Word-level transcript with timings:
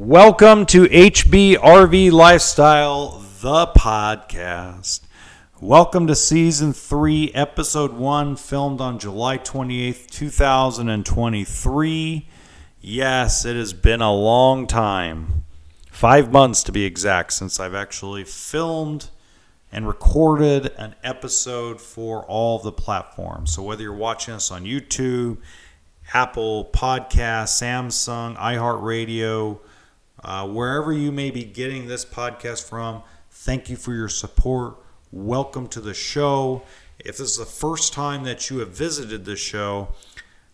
Welcome 0.00 0.64
to 0.66 0.84
HBRV 0.84 2.12
Lifestyle, 2.12 3.18
the 3.40 3.66
podcast. 3.66 5.00
Welcome 5.60 6.06
to 6.06 6.14
season 6.14 6.72
three, 6.72 7.32
episode 7.34 7.94
one, 7.94 8.36
filmed 8.36 8.80
on 8.80 9.00
July 9.00 9.38
28th, 9.38 10.08
2023. 10.08 12.28
Yes, 12.80 13.44
it 13.44 13.56
has 13.56 13.72
been 13.72 14.00
a 14.00 14.14
long 14.14 14.68
time, 14.68 15.44
five 15.90 16.30
months 16.30 16.62
to 16.62 16.70
be 16.70 16.84
exact, 16.84 17.32
since 17.32 17.58
I've 17.58 17.74
actually 17.74 18.22
filmed 18.22 19.10
and 19.72 19.84
recorded 19.84 20.66
an 20.78 20.94
episode 21.02 21.80
for 21.80 22.24
all 22.26 22.60
the 22.60 22.70
platforms. 22.70 23.52
So 23.52 23.64
whether 23.64 23.82
you're 23.82 23.94
watching 23.94 24.34
us 24.34 24.52
on 24.52 24.62
YouTube, 24.62 25.38
Apple 26.14 26.66
Podcast, 26.66 27.60
Samsung, 27.60 28.36
iHeartRadio, 28.36 29.58
uh, 30.22 30.46
wherever 30.48 30.92
you 30.92 31.12
may 31.12 31.30
be 31.30 31.44
getting 31.44 31.86
this 31.86 32.04
podcast 32.04 32.68
from, 32.68 33.02
thank 33.30 33.68
you 33.70 33.76
for 33.76 33.92
your 33.92 34.08
support. 34.08 34.76
Welcome 35.12 35.68
to 35.68 35.80
the 35.80 35.94
show. 35.94 36.62
If 36.98 37.18
this 37.18 37.30
is 37.30 37.36
the 37.38 37.44
first 37.44 37.92
time 37.92 38.24
that 38.24 38.50
you 38.50 38.58
have 38.58 38.70
visited 38.70 39.24
the 39.24 39.36
show, 39.36 39.88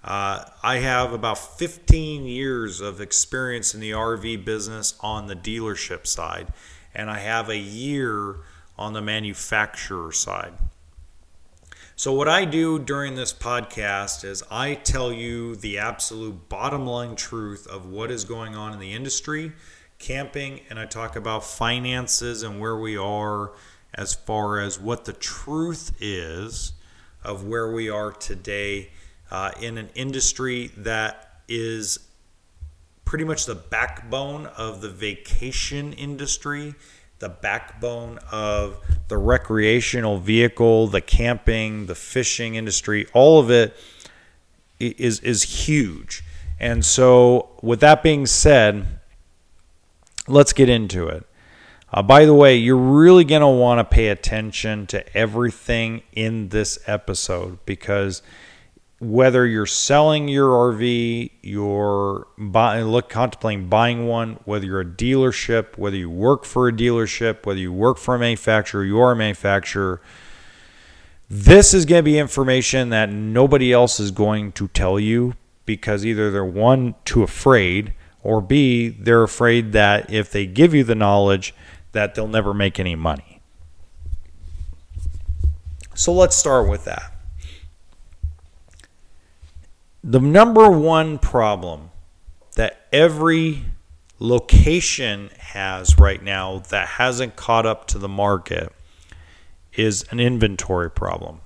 uh, 0.05 0.45
I 0.62 0.77
have 0.77 1.12
about 1.12 1.38
15 1.38 2.27
years 2.27 2.82
of 2.82 3.00
experience 3.00 3.74
in 3.74 3.80
the 3.80 3.92
RV 3.92 4.45
business 4.45 4.95
on 5.00 5.27
the 5.28 5.36
dealership 5.36 6.06
side, 6.06 6.48
and 6.94 7.10
I 7.10 7.20
have 7.20 7.48
a 7.48 7.56
year 7.56 8.36
on 8.77 8.92
the 8.92 9.00
manufacturer 9.00 10.12
side. 10.12 10.52
So, 11.97 12.12
what 12.12 12.27
I 12.27 12.45
do 12.45 12.80
during 12.80 13.15
this 13.15 13.33
podcast 13.33 14.25
is 14.25 14.43
I 14.51 14.75
tell 14.75 15.12
you 15.12 15.55
the 15.55 15.79
absolute 15.79 16.48
bottom 16.48 16.89
line 16.89 17.15
truth 17.15 17.69
of 17.69 17.87
what 17.87 18.11
is 18.11 18.25
going 18.25 18.57
on 18.57 18.73
in 18.73 18.80
the 18.80 18.93
industry, 18.93 19.53
camping, 20.01 20.62
and 20.69 20.77
I 20.77 20.87
talk 20.87 21.15
about 21.15 21.45
finances 21.45 22.42
and 22.42 22.59
where 22.59 22.77
we 22.77 22.97
are 22.97 23.53
as 23.95 24.12
far 24.12 24.59
as 24.59 24.81
what 24.81 25.05
the 25.05 25.12
truth 25.12 25.92
is 26.01 26.73
of 27.23 27.47
where 27.47 27.70
we 27.70 27.89
are 27.89 28.11
today 28.11 28.91
uh, 29.31 29.53
in 29.61 29.79
an 29.79 29.89
industry 29.95 30.73
that 30.77 31.42
is 31.47 32.01
pretty 33.05 33.25
much 33.25 33.47
the 33.47 33.55
backbone 33.55 34.47
of 34.47 34.81
the 34.81 34.91
vacation 34.91 35.92
industry 35.92 36.75
the 37.19 37.29
backbone 37.29 38.19
of 38.31 38.79
the 39.09 39.17
recreational 39.17 40.19
vehicle, 40.19 40.89
the 40.89 41.01
camping, 41.01 41.87
the 41.87 41.95
fishing 41.95 42.55
industry, 42.55 43.07
all 43.12 43.39
of 43.39 43.51
it 43.51 43.77
is 44.81 45.20
is 45.20 45.42
huge. 45.42 46.25
And 46.61 46.85
so, 46.85 47.51
with 47.62 47.81
that 47.81 48.03
being 48.03 48.27
said, 48.27 48.87
let's 50.29 50.53
get 50.53 50.69
into 50.69 51.09
it. 51.09 51.27
Uh, 51.92 52.03
by 52.03 52.25
the 52.25 52.35
way, 52.35 52.57
you're 52.57 52.77
really 52.77 53.25
going 53.25 53.41
to 53.41 53.47
want 53.47 53.79
to 53.79 53.85
pay 53.85 54.09
attention 54.09 54.87
to 54.89 55.17
everything 55.17 56.03
in 56.12 56.48
this 56.48 56.79
episode 56.87 57.59
because 57.67 58.20
whether 59.05 59.47
you're 59.47 59.66
selling 59.66 60.28
your 60.28 60.48
RV, 60.72 61.30
you're 61.42 62.27
buying, 62.38 62.86
look 62.86 63.08
contemplating 63.11 63.69
buying 63.69 64.06
one, 64.06 64.38
whether 64.44 64.64
you're 64.64 64.80
a 64.80 64.84
dealership, 64.84 65.77
whether 65.77 65.96
you 65.96 66.08
work 66.08 66.44
for 66.44 66.69
a 66.69 66.72
dealership, 66.72 67.44
whether 67.44 67.61
you 67.61 67.72
work 67.72 67.98
for 67.98 68.14
a 68.14 68.19
manufacturer, 68.19 68.83
you 68.84 68.98
are 68.98 69.12
a 69.12 69.16
manufacturer. 69.16 70.00
This 71.28 71.74
is 71.74 71.84
going 71.84 71.98
to 71.98 72.02
be 72.05 72.19
information 72.19 72.88
that 72.91 73.11
nobody 73.11 73.72
else 73.72 74.00
is 74.00 74.11
going 74.11 74.52
to 74.52 74.69
tell 74.69 74.98
you 74.98 75.34
because 75.66 76.05
either 76.05 76.30
they're 76.30 76.44
one 76.44 76.94
too 77.05 77.22
afraid 77.22 77.92
or 78.22 78.41
B 78.41 78.89
they're 78.89 79.22
afraid 79.22 79.72
that 79.72 80.11
if 80.12 80.30
they 80.30 80.46
give 80.46 80.72
you 80.72 80.84
the 80.84 80.94
knowledge 80.94 81.55
that 81.92 82.14
they'll 82.14 82.28
never 82.28 82.55
make 82.55 82.80
any 82.80 82.94
money. 82.94 83.41
So 85.94 86.12
let's 86.12 86.36
start 86.36 86.68
with 86.68 86.84
that 86.84 87.14
the 90.07 90.20
number 90.20 90.70
one 90.70 91.19
problem 91.19 91.91
that 92.57 92.87
every 92.92 93.63
location 94.19 95.31
has 95.39 95.98
right 95.98 96.23
now 96.23 96.59
that 96.69 96.87
hasn't 96.87 97.37
caught 97.37 97.65
up 97.65 97.87
to 97.87 97.98
the 97.98 98.09
market 98.09 98.70
is 99.73 100.05
an 100.11 100.20
inventory 100.20 100.91
problem. 100.91 101.41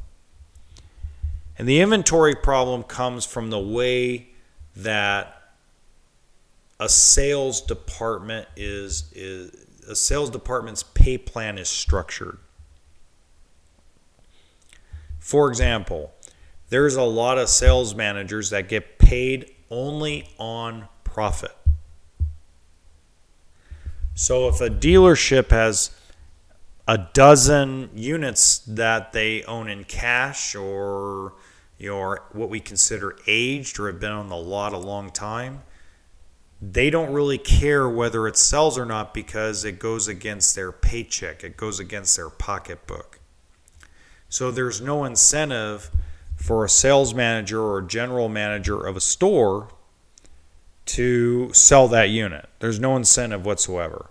And 1.57 1.69
the 1.69 1.81
inventory 1.81 2.35
problem 2.35 2.83
comes 2.83 3.25
from 3.25 3.51
the 3.51 3.61
way 3.61 4.27
that 4.75 5.41
a 6.81 6.89
sales 6.89 7.61
department 7.61 8.49
is, 8.57 9.11
is 9.13 9.53
a 9.89 9.95
sales 9.95 10.31
department's 10.31 10.83
pay 10.83 11.17
plan 11.17 11.59
is 11.59 11.69
structured. 11.69 12.39
For 15.21 15.49
example, 15.49 16.13
there's 16.69 16.97
a 16.97 17.03
lot 17.03 17.39
of 17.39 17.49
sales 17.49 17.95
managers 17.95 18.51
that 18.51 18.69
get 18.69 18.99
paid 18.99 19.55
only 19.71 20.29
on 20.39 20.89
profit. 21.05 21.57
So 24.15 24.49
if 24.49 24.61
a 24.61 24.69
dealership 24.69 25.51
has 25.51 25.91
a 26.87 26.99
dozen 27.13 27.91
units 27.95 28.59
that 28.59 29.13
they 29.13 29.45
own 29.45 29.69
in 29.69 29.85
cash 29.85 30.55
or 30.55 31.35
you 31.79 31.91
know, 31.91 32.17
what 32.33 32.51
we 32.51 32.59
consider 32.59 33.17
aged 33.27 33.79
or 33.79 33.87
have 33.87 34.01
been 34.01 34.11
on 34.11 34.29
the 34.29 34.37
lot 34.37 34.73
a 34.73 34.79
long 34.79 35.11
time, 35.11 35.63
they 36.61 36.91
don't 36.91 37.13
really 37.13 37.39
care 37.39 37.89
whether 37.89 38.27
it 38.27 38.37
sells 38.37 38.77
or 38.77 38.85
not 38.85 39.15
because 39.15 39.65
it 39.65 39.79
goes 39.79 40.09
against 40.09 40.57
their 40.57 40.73
paycheck, 40.73 41.45
it 41.45 41.57
goes 41.57 41.79
against 41.79 42.17
their 42.17 42.31
pocketbook. 42.31 43.21
So 44.29 44.51
there's 44.51 44.81
no 44.81 45.05
incentive 45.05 45.91
for 46.39 46.65
a 46.65 46.69
sales 46.69 47.13
manager 47.13 47.61
or 47.61 47.83
general 47.83 48.29
manager 48.29 48.81
of 48.81 48.97
a 48.97 49.01
store 49.01 49.69
to 50.87 51.53
sell 51.53 51.89
that 51.89 52.09
unit. 52.09 52.49
There's 52.61 52.81
no 52.81 52.97
incentive 52.97 53.45
whatsoever. 53.45 54.11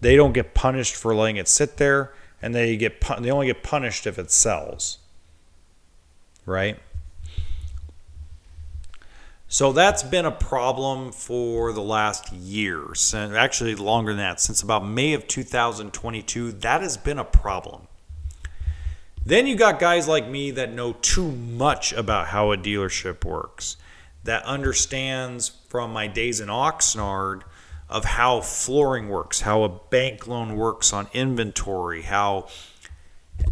They 0.00 0.16
don't 0.16 0.32
get 0.32 0.54
punished 0.54 0.96
for 0.96 1.14
letting 1.14 1.36
it 1.36 1.48
sit 1.48 1.76
there, 1.76 2.14
and 2.40 2.54
they 2.54 2.76
get 2.76 3.04
they 3.20 3.30
only 3.30 3.48
get 3.48 3.62
punished 3.62 4.06
if 4.06 4.18
it 4.18 4.30
sells. 4.30 4.98
Right? 6.46 6.78
So 9.46 9.72
that's 9.72 10.04
been 10.04 10.24
a 10.24 10.30
problem 10.30 11.10
for 11.10 11.72
the 11.72 11.82
last 11.82 12.32
years, 12.32 13.12
and 13.12 13.36
actually 13.36 13.74
longer 13.74 14.12
than 14.12 14.18
that, 14.18 14.40
since 14.40 14.62
about 14.62 14.86
May 14.86 15.12
of 15.12 15.26
2022. 15.26 16.52
That 16.52 16.80
has 16.80 16.96
been 16.96 17.18
a 17.18 17.24
problem. 17.24 17.88
Then 19.24 19.46
you 19.46 19.54
got 19.54 19.78
guys 19.78 20.08
like 20.08 20.26
me 20.26 20.50
that 20.52 20.72
know 20.72 20.94
too 20.94 21.30
much 21.30 21.92
about 21.92 22.28
how 22.28 22.52
a 22.52 22.56
dealership 22.56 23.24
works, 23.24 23.76
that 24.24 24.42
understands 24.44 25.50
from 25.68 25.92
my 25.92 26.06
days 26.06 26.40
in 26.40 26.48
Oxnard 26.48 27.42
of 27.88 28.04
how 28.04 28.40
flooring 28.40 29.08
works, 29.08 29.40
how 29.40 29.62
a 29.62 29.68
bank 29.68 30.26
loan 30.26 30.56
works 30.56 30.92
on 30.92 31.08
inventory, 31.12 32.02
how 32.02 32.48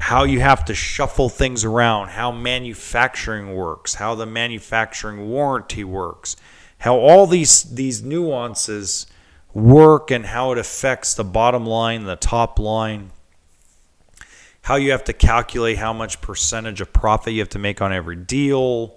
how 0.01 0.25
you 0.25 0.39
have 0.41 0.67
to 0.67 0.75
shuffle 0.75 1.31
things 1.31 1.65
around, 1.65 2.09
how 2.09 2.31
manufacturing 2.31 3.55
works, 3.55 3.95
how 3.95 4.15
the 4.15 4.27
manufacturing 4.27 5.29
warranty 5.31 5.83
works, 5.83 6.37
how 6.79 6.97
all 6.97 7.27
these 7.27 7.63
these 7.65 8.03
nuances 8.03 9.07
work 9.55 10.11
and 10.11 10.27
how 10.27 10.53
it 10.53 10.59
affects 10.59 11.15
the 11.15 11.25
bottom 11.25 11.67
line, 11.67 12.05
the 12.05 12.17
top 12.17 12.59
line 12.59 13.11
how 14.63 14.77
you 14.77 14.91
have 14.91 15.05
to 15.05 15.13
calculate 15.13 15.79
how 15.79 15.93
much 15.93 16.21
percentage 16.21 16.81
of 16.81 16.93
profit 16.93 17.33
you 17.33 17.41
have 17.41 17.49
to 17.51 17.59
make 17.59 17.81
on 17.81 17.93
every 17.93 18.17
deal. 18.17 18.97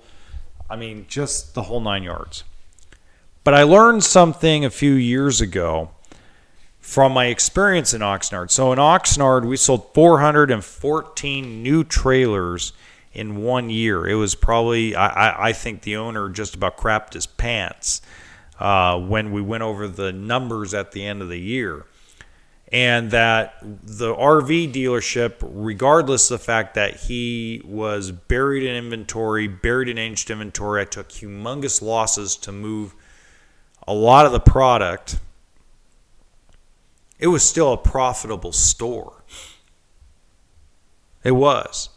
I 0.70 0.76
mean, 0.76 1.06
just 1.08 1.54
the 1.56 1.64
whole 1.64 1.80
nine 1.80 2.04
yards. 2.04 2.44
But 3.44 3.54
I 3.54 3.64
learned 3.64 4.04
something 4.04 4.64
a 4.66 4.70
few 4.70 4.94
years 4.94 5.42
ago 5.42 5.92
from 6.80 7.14
my 7.14 7.28
experience 7.28 7.94
in 7.94 8.02
Oxnard. 8.02 8.52
So 8.52 8.72
in 8.72 8.80
Oxnard, 8.80 9.46
we 9.46 9.58
sold 9.58 9.94
414 9.94 11.64
new 11.64 11.84
trailers 11.84 12.74
in 13.14 13.44
one 13.44 13.70
year. 13.70 14.08
It 14.08 14.16
was 14.16 14.36
probably, 14.36 14.96
I, 14.96 15.50
I 15.50 15.54
think 15.54 15.82
the 15.82 15.96
owner 15.96 16.30
just 16.30 16.56
about 16.56 16.78
crapped 16.78 17.14
his 17.14 17.26
pants 17.28 18.02
uh, 18.60 19.00
when 19.00 19.32
we 19.32 19.42
went 19.42 19.64
over 19.64 19.88
the 19.88 20.12
numbers 20.12 20.74
at 20.74 20.92
the 20.92 21.06
end 21.06 21.22
of 21.22 21.30
the 21.30 21.40
year 21.40 21.86
and 22.72 23.12
that 23.12 23.56
the 23.62 24.16
RV 24.16 24.72
dealership, 24.74 25.36
regardless 25.42 26.32
of 26.32 26.40
the 26.40 26.46
fact 26.46 26.76
that 26.76 26.96
he 26.96 27.62
was 27.66 28.12
buried 28.12 28.64
in 28.64 28.76
inventory, 28.76 29.48
buried 29.48 29.90
in 29.90 29.98
aged 29.98 30.30
inventory, 30.30 30.82
I 30.82 30.86
took 30.86 31.10
humongous 31.10 31.82
losses 31.82 32.38
to 32.38 32.52
move 32.52 32.96
a 33.88 33.94
lot 33.94 34.26
of 34.26 34.32
the 34.32 34.40
product. 34.40 35.20
It 37.20 37.28
was 37.28 37.44
still 37.44 37.74
a 37.74 37.78
profitable 37.78 38.54
store. 38.54 39.24
It 41.24 41.32
was. 41.32 41.90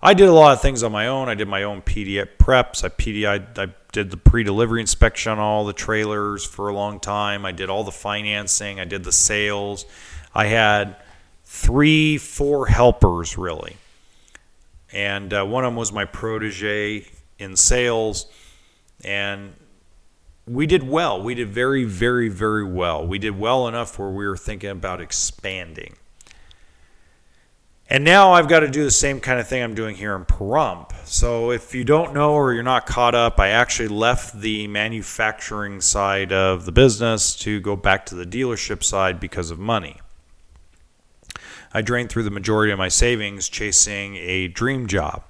I 0.00 0.14
did 0.14 0.28
a 0.28 0.32
lot 0.32 0.52
of 0.52 0.62
things 0.62 0.82
on 0.82 0.92
my 0.92 1.08
own. 1.08 1.28
I 1.28 1.34
did 1.34 1.48
my 1.48 1.64
own 1.64 1.82
PDI 1.82 2.28
preps. 2.38 2.84
I 2.84 2.88
PDI 2.88 3.58
I 3.58 3.74
did 3.90 4.10
the 4.10 4.16
pre-delivery 4.16 4.80
inspection 4.80 5.32
on 5.32 5.38
all 5.38 5.64
the 5.64 5.72
trailers 5.72 6.44
for 6.44 6.68
a 6.68 6.74
long 6.74 7.00
time. 7.00 7.44
I 7.44 7.52
did 7.52 7.68
all 7.68 7.82
the 7.82 7.90
financing. 7.90 8.78
I 8.78 8.84
did 8.84 9.02
the 9.02 9.12
sales. 9.12 9.86
I 10.34 10.46
had 10.46 10.96
three, 11.44 12.16
four 12.16 12.66
helpers 12.66 13.36
really, 13.36 13.76
and 14.92 15.32
uh, 15.32 15.44
one 15.44 15.64
of 15.64 15.72
them 15.72 15.76
was 15.76 15.92
my 15.92 16.04
protege 16.04 17.06
in 17.38 17.56
sales, 17.56 18.26
and 19.02 19.52
we 20.46 20.66
did 20.66 20.82
well. 20.82 21.20
We 21.20 21.34
did 21.34 21.48
very, 21.48 21.84
very, 21.84 22.28
very 22.28 22.64
well. 22.64 23.06
We 23.06 23.18
did 23.18 23.38
well 23.38 23.66
enough 23.66 23.98
where 23.98 24.10
we 24.10 24.26
were 24.26 24.36
thinking 24.36 24.70
about 24.70 25.00
expanding. 25.00 25.96
And 27.90 28.04
now 28.04 28.32
I've 28.32 28.48
got 28.48 28.60
to 28.60 28.68
do 28.68 28.84
the 28.84 28.90
same 28.90 29.18
kind 29.18 29.40
of 29.40 29.48
thing 29.48 29.62
I'm 29.62 29.74
doing 29.74 29.96
here 29.96 30.14
in 30.14 30.26
Pahrump. 30.26 30.92
So 31.06 31.50
if 31.50 31.74
you 31.74 31.84
don't 31.84 32.12
know 32.12 32.34
or 32.34 32.52
you're 32.52 32.62
not 32.62 32.84
caught 32.84 33.14
up, 33.14 33.40
I 33.40 33.48
actually 33.48 33.88
left 33.88 34.38
the 34.38 34.66
manufacturing 34.66 35.80
side 35.80 36.30
of 36.30 36.66
the 36.66 36.72
business 36.72 37.34
to 37.36 37.60
go 37.60 37.76
back 37.76 38.04
to 38.06 38.14
the 38.14 38.26
dealership 38.26 38.82
side 38.82 39.18
because 39.18 39.50
of 39.50 39.58
money. 39.58 39.96
I 41.72 41.80
drained 41.80 42.10
through 42.10 42.24
the 42.24 42.30
majority 42.30 42.72
of 42.72 42.78
my 42.78 42.88
savings 42.88 43.48
chasing 43.48 44.16
a 44.16 44.48
dream 44.48 44.86
job, 44.86 45.24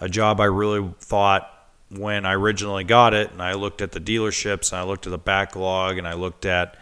a 0.00 0.08
job 0.08 0.40
I 0.40 0.46
really 0.46 0.92
thought 0.98 1.52
when 1.88 2.26
I 2.26 2.32
originally 2.32 2.82
got 2.82 3.14
it 3.14 3.30
and 3.30 3.40
I 3.40 3.52
looked 3.52 3.80
at 3.80 3.92
the 3.92 4.00
dealerships 4.00 4.72
and 4.72 4.80
I 4.80 4.82
looked 4.82 5.06
at 5.06 5.10
the 5.10 5.18
backlog 5.18 5.98
and 5.98 6.08
I 6.08 6.14
looked 6.14 6.46
at 6.46 6.76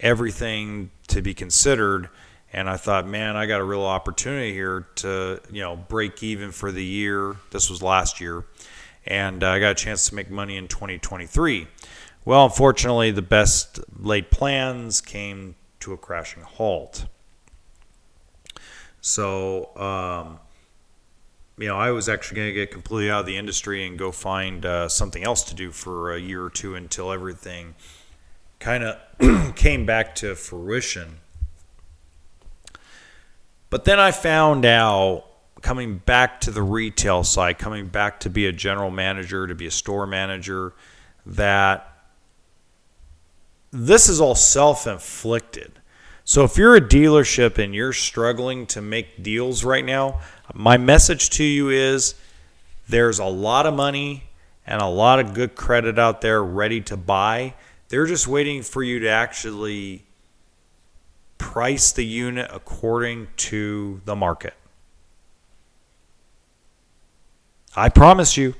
everything 0.00 0.90
to 1.08 1.22
be 1.22 1.32
considered 1.32 2.08
and 2.52 2.68
I 2.68 2.76
thought, 2.76 3.06
man, 3.06 3.36
I 3.36 3.46
got 3.46 3.60
a 3.60 3.64
real 3.64 3.82
opportunity 3.82 4.52
here 4.52 4.86
to, 4.96 5.40
you 5.50 5.60
know, 5.60 5.76
break 5.76 6.22
even 6.22 6.50
for 6.50 6.72
the 6.72 6.84
year. 6.84 7.36
This 7.50 7.68
was 7.68 7.82
last 7.82 8.20
year, 8.20 8.44
and 9.06 9.42
uh, 9.42 9.50
I 9.50 9.58
got 9.58 9.70
a 9.72 9.74
chance 9.74 10.08
to 10.08 10.14
make 10.14 10.30
money 10.30 10.56
in 10.56 10.68
2023. 10.68 11.66
Well, 12.24 12.44
unfortunately, 12.44 13.10
the 13.10 13.22
best 13.22 13.80
laid 13.98 14.30
plans 14.30 15.00
came 15.00 15.54
to 15.80 15.92
a 15.92 15.96
crashing 15.96 16.42
halt. 16.42 17.06
So, 19.00 19.76
um, 19.76 20.40
you 21.58 21.66
know, 21.66 21.76
I 21.76 21.90
was 21.90 22.08
actually 22.08 22.36
going 22.36 22.48
to 22.48 22.54
get 22.54 22.70
completely 22.70 23.10
out 23.10 23.20
of 23.20 23.26
the 23.26 23.36
industry 23.36 23.86
and 23.86 23.98
go 23.98 24.12
find 24.12 24.64
uh, 24.64 24.88
something 24.88 25.24
else 25.24 25.42
to 25.44 25.54
do 25.54 25.70
for 25.70 26.14
a 26.14 26.18
year 26.18 26.44
or 26.44 26.50
two 26.50 26.74
until 26.74 27.12
everything 27.12 27.74
kind 28.60 28.84
of 28.84 29.54
came 29.56 29.86
back 29.86 30.14
to 30.16 30.34
fruition. 30.34 31.18
But 33.70 33.84
then 33.84 34.00
I 34.00 34.10
found 34.10 34.64
out 34.64 35.24
coming 35.60 35.98
back 35.98 36.40
to 36.42 36.50
the 36.50 36.62
retail 36.62 37.24
side, 37.24 37.58
coming 37.58 37.86
back 37.86 38.20
to 38.20 38.30
be 38.30 38.46
a 38.46 38.52
general 38.52 38.90
manager, 38.90 39.46
to 39.46 39.54
be 39.54 39.66
a 39.66 39.70
store 39.70 40.06
manager, 40.06 40.72
that 41.26 41.98
this 43.70 44.08
is 44.08 44.20
all 44.20 44.34
self 44.34 44.86
inflicted. 44.86 45.72
So 46.24 46.44
if 46.44 46.56
you're 46.56 46.76
a 46.76 46.80
dealership 46.80 47.58
and 47.58 47.74
you're 47.74 47.92
struggling 47.92 48.66
to 48.68 48.82
make 48.82 49.22
deals 49.22 49.64
right 49.64 49.84
now, 49.84 50.20
my 50.54 50.76
message 50.76 51.30
to 51.30 51.44
you 51.44 51.70
is 51.70 52.14
there's 52.88 53.18
a 53.18 53.24
lot 53.24 53.66
of 53.66 53.74
money 53.74 54.24
and 54.66 54.82
a 54.82 54.86
lot 54.86 55.20
of 55.20 55.32
good 55.32 55.54
credit 55.54 55.98
out 55.98 56.20
there 56.20 56.42
ready 56.42 56.80
to 56.82 56.96
buy. 56.96 57.54
They're 57.88 58.06
just 58.06 58.28
waiting 58.28 58.62
for 58.62 58.82
you 58.82 59.00
to 59.00 59.08
actually 59.08 60.04
price 61.38 61.92
the 61.92 62.04
unit 62.04 62.50
according 62.52 63.28
to 63.36 64.00
the 64.04 64.14
market. 64.14 64.54
I 67.76 67.88
promise 67.88 68.36
you, 68.36 68.54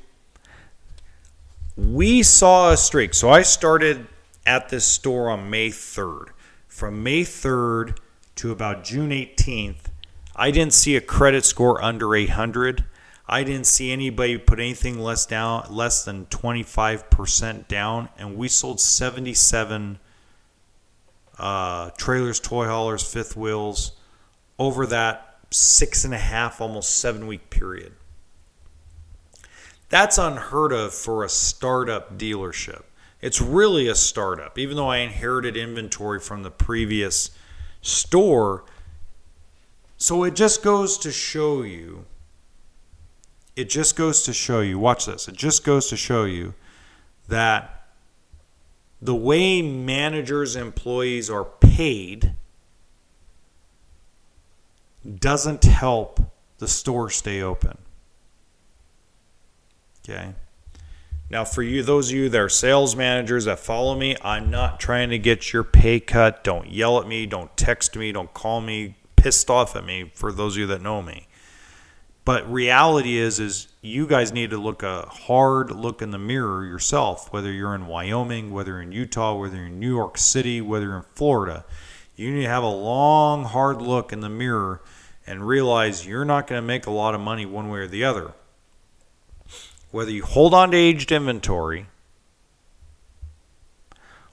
we 1.77 2.23
saw 2.23 2.73
a 2.73 2.77
streak. 2.77 3.15
So 3.15 3.31
I 3.31 3.43
started 3.43 4.07
at 4.47 4.69
this 4.69 4.85
store 4.85 5.31
on 5.31 5.51
May 5.51 5.69
3rd. 5.69 6.29
From 6.67 7.03
May 7.03 7.23
3rd 7.23 7.99
to 8.37 8.51
about 8.51 8.85
June 8.85 9.11
18th, 9.11 9.91
I 10.35 10.51
didn't 10.51 10.73
see 10.73 10.97
a 10.97 11.01
credit 11.01 11.45
score 11.45 11.83
under 11.83 12.15
800. 12.15 12.85
I 13.29 13.45
didn't 13.45 13.67
see 13.67 13.93
anybody 13.93 14.39
put 14.39 14.59
anything 14.59 14.99
less 14.99 15.27
down, 15.27 15.67
less 15.69 16.05
than 16.05 16.27
25% 16.27 17.69
down, 17.69 18.09
and 18.17 18.37
we 18.37 18.49
sold 18.49 18.81
77 18.81 19.99
uh, 21.39 21.91
trailers, 21.97 22.41
toy 22.41 22.67
haulers, 22.67 23.03
fifth 23.03 23.37
wheels 23.37 23.93
over 24.59 24.87
that 24.87 25.39
six 25.51 26.05
and 26.05 26.13
a 26.13 26.19
half, 26.19 26.61
almost 26.61 26.97
seven 26.97 27.27
week 27.27 27.51
period. 27.51 27.93
That's 29.89 30.19
unheard 30.19 30.73
of 30.73 30.93
for 30.93 31.25
a 31.25 31.29
startup 31.29 32.19
dealership. 32.19 32.83
It's 33.21 33.41
really 33.41 33.89
a 33.89 33.95
startup. 33.95 34.59
Even 34.59 34.77
though 34.77 34.89
I 34.89 34.99
inherited 34.99 35.57
inventory 35.57 36.21
from 36.21 36.43
the 36.43 36.51
previous 36.51 37.31
store, 37.81 38.65
so 39.97 40.25
it 40.25 40.35
just 40.35 40.63
goes 40.63 40.99
to 40.99 41.11
show 41.11 41.63
you, 41.63 42.05
it 43.57 43.69
just 43.69 43.97
goes 43.97 44.23
to 44.25 44.33
show 44.33 44.61
you, 44.61 44.79
watch 44.79 45.07
this, 45.07 45.27
it 45.27 45.35
just 45.35 45.65
goes 45.65 45.89
to 45.89 45.97
show 45.97 46.25
you 46.25 46.55
that 47.29 47.78
the 49.01 49.15
way 49.15 49.63
managers, 49.63 50.57
employees 50.57 51.31
are 51.31 51.45
paid 51.45 52.35
doesn't 55.19 55.65
help 55.65 56.21
the 56.59 56.69
store 56.69 57.09
stay 57.09 57.41
open. 57.41 57.79
Okay. 60.09 60.35
Now, 61.31 61.45
for 61.45 61.63
you, 61.63 61.83
those 61.83 62.09
of 62.11 62.17
you 62.17 62.29
that 62.31 62.41
are 62.41 62.49
sales 62.49 62.97
managers 62.97 63.45
that 63.45 63.59
follow 63.59 63.95
me, 63.95 64.17
I'm 64.23 64.51
not 64.51 64.81
trying 64.81 65.11
to 65.11 65.19
get 65.19 65.53
your 65.53 65.63
pay 65.63 66.01
cut. 66.01 66.43
Don't 66.43 66.71
yell 66.71 66.99
at 66.99 67.07
me. 67.07 67.27
Don't 67.27 67.55
text 67.57 67.95
me. 67.97 68.13
Don't 68.13 68.33
call 68.33 68.61
me 68.61 68.97
pissed 69.17 69.51
off 69.51 69.77
at 69.77 69.85
me 69.85 70.11
for 70.15 70.33
those 70.33 70.55
of 70.55 70.61
you 70.61 70.67
that 70.69 70.81
know 70.81 71.03
me. 71.03 71.28
But 72.29 72.53
reality 72.53 73.17
is 73.17 73.41
is 73.41 73.69
you 73.81 74.07
guys 74.07 74.35
need 74.35 74.51
to 74.51 74.59
look 74.59 74.83
a 74.83 75.07
hard 75.07 75.71
look 75.71 76.03
in 76.03 76.11
the 76.11 76.19
mirror 76.19 76.63
yourself, 76.63 77.33
whether 77.33 77.51
you're 77.51 77.75
in 77.75 77.87
Wyoming, 77.87 78.51
whether 78.51 78.83
in 78.83 78.93
Utah, 78.93 79.35
whether 79.35 79.57
you're 79.57 79.69
in 79.69 79.81
New 79.81 79.97
York 79.97 80.19
City, 80.19 80.61
whether 80.61 80.95
in 80.95 81.05
Florida. 81.15 81.65
You 82.17 82.31
need 82.31 82.43
to 82.43 82.49
have 82.51 82.63
a 82.63 82.69
long, 82.69 83.45
hard 83.45 83.81
look 83.81 84.13
in 84.13 84.21
the 84.21 84.29
mirror 84.29 84.83
and 85.27 85.49
realize 85.49 86.07
you're 86.07 86.27
not 86.27 86.47
going 86.47 86.61
to 86.61 86.67
make 86.67 86.85
a 86.85 86.91
lot 86.91 87.15
of 87.15 87.23
money 87.23 87.47
one 87.47 87.71
way 87.71 87.79
or 87.79 87.87
the 87.87 88.05
other. 88.05 88.33
Whether 89.91 90.11
you 90.11 90.23
hold 90.23 90.53
on 90.53 90.73
to 90.73 90.77
aged 90.77 91.11
inventory 91.11 91.87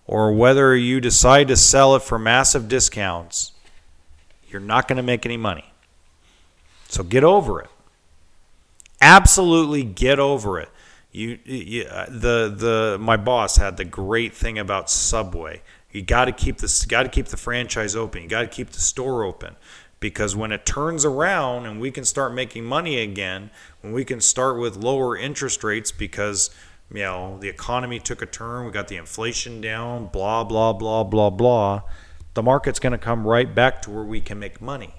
or 0.06 0.34
whether 0.34 0.76
you 0.76 1.00
decide 1.00 1.48
to 1.48 1.56
sell 1.56 1.96
it 1.96 2.02
for 2.02 2.20
massive 2.20 2.68
discounts 2.68 3.54
you're 4.50 4.60
not 4.60 4.90
going 4.90 4.98
to 4.98 5.02
make 5.02 5.26
any 5.26 5.38
money. 5.38 5.72
So 6.90 7.02
get 7.02 7.24
over 7.24 7.62
it. 7.62 7.70
Absolutely 9.02 9.84
get 9.84 10.20
over 10.20 10.60
it. 10.60 10.70
You, 11.12 11.40
you 11.46 11.84
uh, 11.86 12.06
the 12.10 12.54
the 12.56 12.98
my 13.00 13.16
boss 13.16 13.58
had 13.58 13.78
the 13.78 13.86
great 13.86 14.34
thing 14.34 14.58
about 14.60 14.90
Subway. 14.90 15.62
You 15.92 16.02
got 16.02 16.26
to 16.26 16.34
keep 16.34 16.58
this 16.58 16.86
got 16.86 17.04
to 17.04 17.10
keep 17.10 17.28
the 17.28 17.38
franchise 17.38 17.96
open. 17.96 18.24
You 18.24 18.30
got 18.30 18.42
to 18.42 18.48
keep 18.48 18.72
the 18.72 18.82
store 18.82 19.24
open 19.24 19.56
because 20.02 20.36
when 20.36 20.52
it 20.52 20.66
turns 20.66 21.06
around 21.06 21.68
and 21.68 21.80
we 21.80 21.90
can 21.90 22.04
start 22.04 22.34
making 22.34 22.66
money 22.66 23.00
again, 23.00 23.50
when 23.82 23.94
we 23.94 24.04
can 24.04 24.20
start 24.20 24.60
with 24.60 24.76
lower 24.76 25.16
interest 25.16 25.64
rates 25.64 25.92
because 25.92 26.50
you 26.92 27.00
know 27.00 27.38
the 27.40 27.48
economy 27.48 28.00
took 28.00 28.22
a 28.22 28.26
turn, 28.26 28.66
we 28.66 28.72
got 28.72 28.90
the 28.90 28.98
inflation 28.98 29.62
down, 29.62 30.08
blah 30.08 30.44
blah 30.44 30.74
blah 30.74 31.04
blah 31.04 31.30
blah 31.30 31.82
the 32.36 32.44
market's 32.44 32.80
going 32.80 32.92
to 32.92 32.98
come 32.98 33.26
right 33.26 33.56
back 33.56 33.82
to 33.82 33.90
where 33.90 34.04
we 34.04 34.22
can 34.22 34.38
make 34.38 34.62
money. 34.62 34.94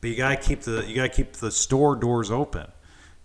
But 0.00 0.10
you 0.10 0.16
got 0.16 0.30
to 0.30 0.36
keep 0.36 0.62
the 0.62 0.84
you 0.86 0.96
got 0.96 1.02
to 1.02 1.08
keep 1.08 1.34
the 1.34 1.50
store 1.50 1.94
doors 1.96 2.30
open. 2.30 2.66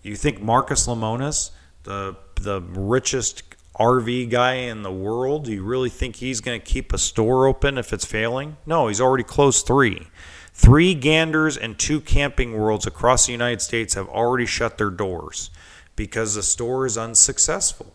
You 0.01 0.15
think 0.15 0.41
Marcus 0.41 0.87
Lemonis, 0.87 1.51
the 1.83 2.15
the 2.41 2.61
richest 2.61 3.43
RV 3.79 4.29
guy 4.29 4.53
in 4.53 4.83
the 4.83 4.91
world, 4.91 5.45
do 5.45 5.53
you 5.53 5.63
really 5.63 5.89
think 5.89 6.17
he's 6.17 6.41
going 6.41 6.59
to 6.59 6.65
keep 6.65 6.93
a 6.93 6.97
store 6.97 7.47
open 7.47 7.77
if 7.77 7.91
it's 7.91 8.05
failing? 8.05 8.57
No, 8.65 8.87
he's 8.87 9.01
already 9.01 9.23
closed 9.23 9.65
3. 9.65 10.07
3 10.53 10.93
Ganders 10.95 11.57
and 11.57 11.77
2 11.77 11.99
Camping 11.99 12.53
Worlds 12.53 12.87
across 12.87 13.25
the 13.25 13.33
United 13.33 13.61
States 13.61 13.93
have 13.95 14.07
already 14.07 14.45
shut 14.45 14.77
their 14.77 14.89
doors 14.89 15.49
because 15.97 16.35
the 16.35 16.43
store 16.43 16.85
is 16.85 16.97
unsuccessful. 16.97 17.93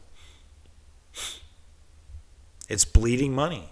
It's 2.68 2.84
bleeding 2.84 3.34
money. 3.34 3.70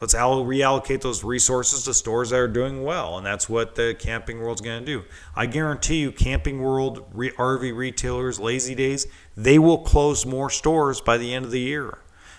Let's 0.00 0.14
reallocate 0.14 1.02
those 1.02 1.22
resources 1.22 1.84
to 1.84 1.92
stores 1.92 2.30
that 2.30 2.38
are 2.38 2.48
doing 2.48 2.82
well, 2.82 3.18
and 3.18 3.26
that's 3.26 3.50
what 3.50 3.74
the 3.74 3.94
Camping 3.98 4.40
World's 4.40 4.62
going 4.62 4.80
to 4.80 4.86
do. 4.86 5.04
I 5.36 5.44
guarantee 5.44 6.00
you, 6.00 6.10
Camping 6.10 6.62
World, 6.62 7.12
RV 7.14 7.76
retailers, 7.76 8.40
Lazy 8.40 8.74
Days, 8.74 9.06
they 9.36 9.58
will 9.58 9.78
close 9.78 10.24
more 10.24 10.48
stores 10.48 11.02
by 11.02 11.18
the 11.18 11.34
end 11.34 11.44
of 11.44 11.50
the 11.50 11.60
year 11.60 11.98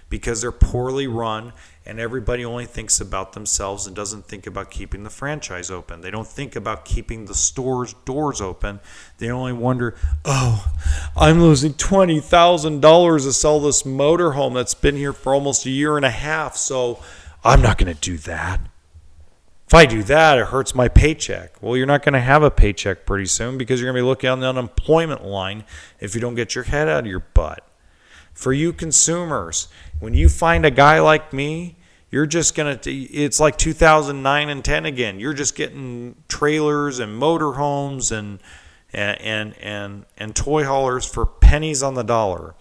because 0.09 0.41
they're 0.41 0.51
poorly 0.51 1.07
run 1.07 1.53
and 1.85 1.99
everybody 1.99 2.45
only 2.45 2.65
thinks 2.65 3.01
about 3.01 3.33
themselves 3.33 3.87
and 3.87 3.95
doesn't 3.95 4.27
think 4.27 4.45
about 4.45 4.69
keeping 4.69 5.03
the 5.03 5.09
franchise 5.09 5.71
open. 5.71 6.01
They 6.01 6.11
don't 6.11 6.27
think 6.27 6.55
about 6.55 6.85
keeping 6.85 7.25
the 7.25 7.33
store's 7.33 7.93
doors 8.05 8.39
open. 8.39 8.79
They 9.17 9.31
only 9.31 9.53
wonder, 9.53 9.95
oh, 10.23 10.71
I'm 11.15 11.41
losing 11.41 11.73
$20,000 11.73 13.23
to 13.23 13.33
sell 13.33 13.59
this 13.59 13.83
motorhome 13.83 14.53
that's 14.53 14.75
been 14.75 14.95
here 14.95 15.13
for 15.13 15.33
almost 15.33 15.65
a 15.65 15.71
year 15.71 15.95
and 15.95 16.05
a 16.05 16.11
half, 16.11 16.55
so 16.55 16.99
I'm 17.43 17.62
not 17.62 17.77
going 17.77 17.93
to 17.93 18.00
do 18.00 18.17
that. 18.19 18.62
If 19.71 19.74
I 19.74 19.86
do 19.86 20.03
that, 20.03 20.38
it 20.38 20.48
hurts 20.48 20.75
my 20.75 20.89
paycheck. 20.89 21.62
Well, 21.62 21.77
you're 21.77 21.88
not 21.88 22.03
going 22.03 22.13
to 22.13 22.19
have 22.19 22.43
a 22.43 22.51
paycheck 22.51 23.05
pretty 23.05 23.25
soon 23.27 23.57
because 23.57 23.79
you're 23.79 23.88
going 23.88 24.01
to 24.01 24.05
be 24.05 24.07
looking 24.07 24.29
on 24.29 24.41
the 24.41 24.48
unemployment 24.48 25.24
line 25.24 25.63
if 26.00 26.13
you 26.13 26.19
don't 26.19 26.36
get 26.36 26.55
your 26.55 26.65
head 26.65 26.89
out 26.89 27.05
of 27.05 27.07
your 27.07 27.21
butt. 27.21 27.65
For 28.33 28.51
you 28.51 28.74
consumers, 28.74 29.69
when 30.00 30.13
you 30.13 30.27
find 30.27 30.65
a 30.65 30.71
guy 30.71 31.00
like 31.00 31.31
me, 31.31 31.77
you're 32.10 32.25
just 32.25 32.53
going 32.53 32.77
to, 32.79 32.91
it's 32.91 33.39
like 33.39 33.57
2009 33.57 34.50
and 34.50 34.65
10 34.65 34.86
again. 34.86 35.21
You're 35.21 35.33
just 35.33 35.55
getting 35.55 36.15
trailers 36.27 37.00
and 37.00 37.21
motorhomes 37.21 38.12
and, 38.12 38.39
and, 38.91 39.21
and, 39.21 39.57
and, 39.60 40.05
and 40.17 40.36
toy 40.36 40.65
haulers 40.65 41.05
for 41.05 41.25
pennies 41.25 41.81
on 41.81 41.93
the 41.93 42.03
dollar. 42.03 42.55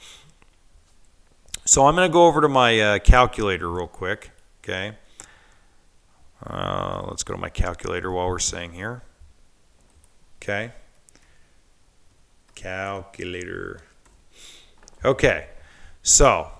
So 1.64 1.86
I'm 1.86 1.96
going 1.96 2.08
to 2.08 2.12
go 2.12 2.26
over 2.26 2.40
to 2.40 2.48
my 2.48 2.80
uh, 2.80 2.98
calculator 3.00 3.68
real 3.68 3.88
quick. 3.88 4.30
Okay. 4.70 4.96
Uh, 6.46 7.02
let's 7.08 7.24
go 7.24 7.34
to 7.34 7.40
my 7.40 7.48
calculator 7.48 8.12
while 8.12 8.28
we're 8.28 8.38
saying 8.38 8.72
here. 8.72 9.02
Okay. 10.40 10.70
Calculator. 12.54 13.80
Okay. 15.04 15.48
So, 16.04 16.52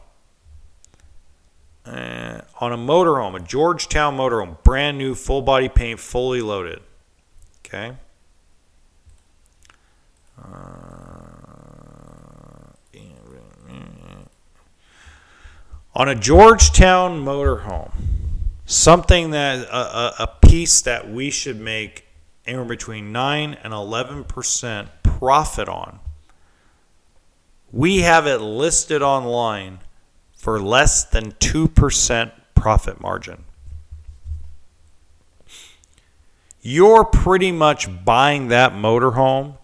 uh, 1.87 2.41
on 2.61 2.73
a 2.73 2.77
motorhome, 2.77 3.37
a 3.37 3.41
Georgetown 3.41 4.17
motorhome, 4.17 4.61
brand 4.65 4.99
new, 4.99 5.15
full 5.15 5.43
body 5.43 5.69
paint, 5.69 6.01
fully 6.01 6.43
loaded. 6.43 6.81
Okay. 7.65 7.93
Uh, 10.37 11.30
on 16.01 16.09
a 16.09 16.15
Georgetown 16.15 17.23
motorhome, 17.23 17.93
something 18.65 19.33
that 19.33 19.69
a, 19.69 20.23
a, 20.23 20.27
piece 20.41 20.81
that 20.81 21.11
we 21.11 21.31
should 21.31 21.61
make 21.61 22.07
anywhere 22.47 22.65
between 22.65 23.13
9 23.13 23.55
and 23.63 23.73
11% 23.73 24.89
profit 25.03 25.69
on 25.69 26.01
we 27.73 27.99
have 27.99 28.27
it 28.27 28.39
listed 28.39 29.03
online 29.03 29.79
for 30.33 30.61
less 30.61 31.05
than 31.05 31.33
2% 31.33 32.33
profit 32.55 33.01
margin. 33.01 33.45
You're 36.63 37.05
pretty 37.05 37.53
much 37.53 38.05
buying 38.05 38.49
that 38.49 38.73
motorhome 38.73 39.59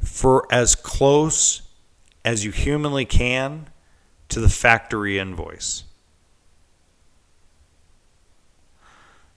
for 0.00 0.46
as 0.50 0.74
close 0.74 1.62
as 2.24 2.44
you 2.44 2.50
humanly 2.50 3.04
can 3.04 3.68
to 4.32 4.40
the 4.40 4.48
factory 4.48 5.18
invoice. 5.18 5.84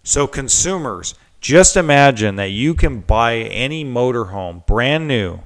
So, 0.03 0.27
consumers, 0.27 1.15
just 1.41 1.75
imagine 1.75 2.35
that 2.37 2.51
you 2.51 2.73
can 2.73 3.01
buy 3.01 3.37
any 3.37 3.83
motorhome 3.83 4.65
brand 4.65 5.07
new 5.07 5.39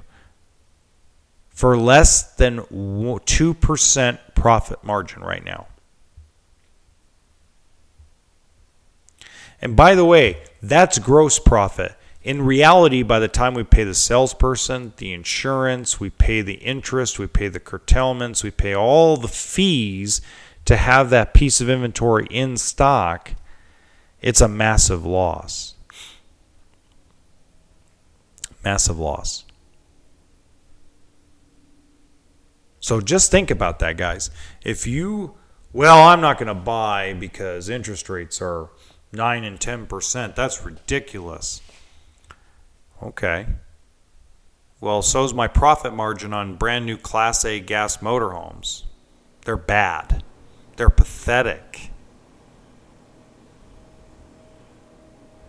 for 1.48 1.76
less 1.76 2.34
than 2.36 2.60
2% 2.60 4.18
profit 4.34 4.84
margin 4.84 5.22
right 5.22 5.44
now. 5.44 5.66
And 9.60 9.76
by 9.76 9.94
the 9.94 10.04
way, 10.04 10.42
that's 10.62 10.98
gross 10.98 11.38
profit. 11.38 11.94
In 12.22 12.42
reality, 12.42 13.02
by 13.02 13.18
the 13.18 13.28
time 13.28 13.54
we 13.54 13.64
pay 13.64 13.84
the 13.84 13.94
salesperson, 13.94 14.92
the 14.98 15.12
insurance, 15.12 15.98
we 15.98 16.10
pay 16.10 16.42
the 16.42 16.54
interest, 16.54 17.18
we 17.18 17.26
pay 17.26 17.48
the 17.48 17.60
curtailments, 17.60 18.44
we 18.44 18.50
pay 18.50 18.74
all 18.74 19.16
the 19.16 19.28
fees 19.28 20.20
to 20.66 20.76
have 20.76 21.08
that 21.10 21.32
piece 21.32 21.60
of 21.60 21.70
inventory 21.70 22.26
in 22.30 22.58
stock, 22.58 23.32
it's 24.20 24.42
a 24.42 24.48
massive 24.48 25.06
loss. 25.06 25.74
Massive 28.62 28.98
loss. 28.98 29.44
So 32.80 33.00
just 33.00 33.30
think 33.30 33.50
about 33.50 33.78
that, 33.78 33.96
guys. 33.96 34.30
If 34.62 34.86
you, 34.86 35.36
well, 35.72 36.02
I'm 36.08 36.20
not 36.20 36.38
going 36.38 36.48
to 36.48 36.54
buy 36.54 37.14
because 37.14 37.70
interest 37.70 38.10
rates 38.10 38.42
are 38.42 38.68
9 39.12 39.44
and 39.44 39.58
10%, 39.58 40.34
that's 40.34 40.64
ridiculous. 40.64 41.62
Okay. 43.02 43.46
Well, 44.80 45.02
so's 45.02 45.34
my 45.34 45.46
profit 45.46 45.94
margin 45.94 46.32
on 46.32 46.56
brand 46.56 46.86
new 46.86 46.96
Class 46.96 47.44
A 47.44 47.60
gas 47.60 47.98
motorhomes. 47.98 48.84
They're 49.44 49.56
bad. 49.56 50.22
They're 50.76 50.90
pathetic. 50.90 51.90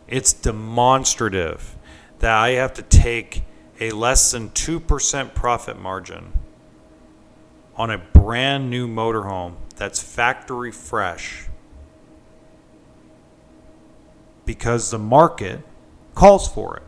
It's 0.08 0.34
demonstrative 0.34 1.77
that 2.20 2.34
I 2.34 2.51
have 2.51 2.74
to 2.74 2.81
take 2.81 3.43
a 3.79 3.91
less 3.91 4.31
than 4.31 4.50
2% 4.50 5.34
profit 5.34 5.79
margin 5.79 6.34
on 7.75 7.89
a 7.89 7.98
brand 7.98 8.70
new 8.70 8.88
motorhome 8.88 9.55
that's 9.75 10.01
factory 10.01 10.72
fresh 10.72 11.48
because 14.46 14.91
the 14.91 15.00
market 15.00 15.62
calls 16.13 16.48
for 16.48 16.77
it. 16.77 16.84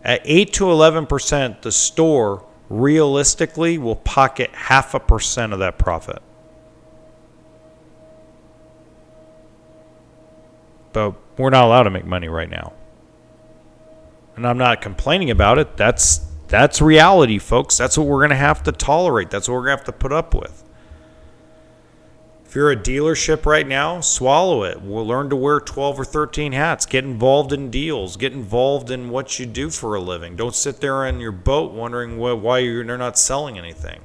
At 0.05 0.21
8 0.25 0.53
to 0.55 0.65
11%, 0.65 1.63
the 1.63 1.73
store 1.73 2.45
realistically 2.69 3.79
will 3.79 3.97
pocket 3.97 4.51
half 4.53 4.95
a 4.95 5.01
percent 5.01 5.53
of 5.53 5.59
that 5.59 5.79
profit. 5.79 6.23
But 10.93 11.15
we're 11.37 11.51
not 11.51 11.65
allowed 11.65 11.83
to 11.85 11.91
make 11.91 12.07
money 12.07 12.29
right 12.29 12.49
now. 12.49 12.73
And 14.37 14.47
I'm 14.47 14.59
not 14.59 14.81
complaining 14.81 15.31
about 15.31 15.59
it. 15.59 15.77
That's 15.77 16.21
that's 16.49 16.81
reality, 16.81 17.39
folks. 17.39 17.77
That's 17.77 17.99
what 17.99 18.07
we're 18.07 18.21
going 18.21 18.31
to 18.31 18.37
have 18.37 18.63
to 18.65 18.73
tolerate. 18.73 19.31
That's 19.31 19.49
what 19.49 19.55
we're 19.55 19.67
going 19.67 19.79
to 19.79 19.85
have 19.85 19.87
to 19.87 19.93
put 19.93 20.13
up 20.13 20.35
with. 20.35 20.63
If 22.47 22.55
you're 22.55 22.71
a 22.71 22.77
dealership 22.77 23.45
right 23.45 23.67
now, 23.67 24.01
swallow 24.01 24.63
it. 24.63 24.81
We'll 24.81 25.07
learn 25.07 25.31
to 25.31 25.37
wear 25.37 25.59
12 25.59 26.01
or 26.01 26.05
13 26.05 26.53
hats. 26.53 26.87
Get 26.87 27.03
involved 27.03 27.53
in 27.53 27.71
deals. 27.71 28.17
Get 28.17 28.33
involved 28.33 28.89
in 28.91 29.11
what 29.11 29.41
you 29.41 29.47
do 29.47 29.69
for 29.69 29.97
a 29.97 30.01
living. 30.01 30.37
Don't 30.37 30.55
sit 30.55 30.81
there 30.81 31.07
on 31.07 31.19
your 31.19 31.33
boat 31.33 31.73
wondering 31.73 32.19
why 32.19 32.61
you're 32.61 32.85
not 32.85 33.19
selling 33.19 33.59
anything. 33.59 34.01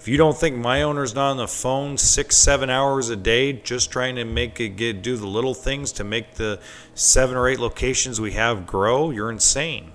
If 0.00 0.08
you 0.08 0.16
don't 0.16 0.36
think 0.36 0.56
my 0.56 0.80
owner's 0.80 1.14
not 1.14 1.32
on 1.32 1.36
the 1.36 1.46
phone 1.46 1.98
six, 1.98 2.36
seven 2.36 2.70
hours 2.70 3.10
a 3.10 3.16
day 3.16 3.52
just 3.52 3.90
trying 3.90 4.16
to 4.16 4.24
make 4.24 4.58
it 4.60 4.70
get 4.70 5.02
do 5.02 5.16
the 5.16 5.26
little 5.26 5.54
things 5.54 5.92
to 5.92 6.04
make 6.04 6.36
the 6.36 6.58
seven 6.94 7.36
or 7.36 7.48
eight 7.48 7.60
locations 7.60 8.18
we 8.18 8.32
have 8.32 8.66
grow, 8.66 9.10
you're 9.10 9.30
insane. 9.30 9.92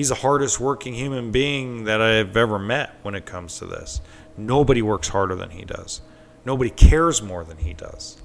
He's 0.00 0.08
the 0.08 0.14
hardest 0.14 0.58
working 0.58 0.94
human 0.94 1.30
being 1.30 1.84
that 1.84 2.00
I've 2.00 2.34
ever 2.34 2.58
met 2.58 2.94
when 3.02 3.14
it 3.14 3.26
comes 3.26 3.58
to 3.58 3.66
this. 3.66 4.00
Nobody 4.34 4.80
works 4.80 5.08
harder 5.08 5.34
than 5.34 5.50
he 5.50 5.66
does. 5.66 6.00
Nobody 6.42 6.70
cares 6.70 7.20
more 7.20 7.44
than 7.44 7.58
he 7.58 7.74
does. 7.74 8.16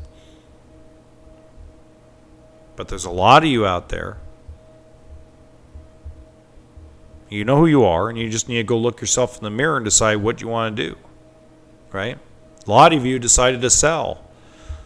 But 2.78 2.88
there's 2.88 3.04
a 3.04 3.12
lot 3.12 3.44
of 3.44 3.50
you 3.50 3.66
out 3.66 3.90
there. 3.90 4.20
You 7.28 7.44
know 7.44 7.58
who 7.58 7.66
you 7.66 7.84
are, 7.84 8.08
and 8.08 8.18
you 8.18 8.30
just 8.30 8.48
need 8.48 8.56
to 8.56 8.64
go 8.64 8.78
look 8.78 9.02
yourself 9.02 9.38
in 9.38 9.44
the 9.44 9.50
mirror 9.50 9.76
and 9.76 9.84
decide 9.84 10.16
what 10.16 10.40
you 10.40 10.48
want 10.48 10.78
to 10.78 10.92
do. 10.92 10.98
Right? 11.92 12.18
A 12.66 12.72
lot 12.72 12.94
of 12.94 13.06
you 13.06 13.20
decided 13.20 13.60
to 13.60 13.70
sell. 13.70 14.24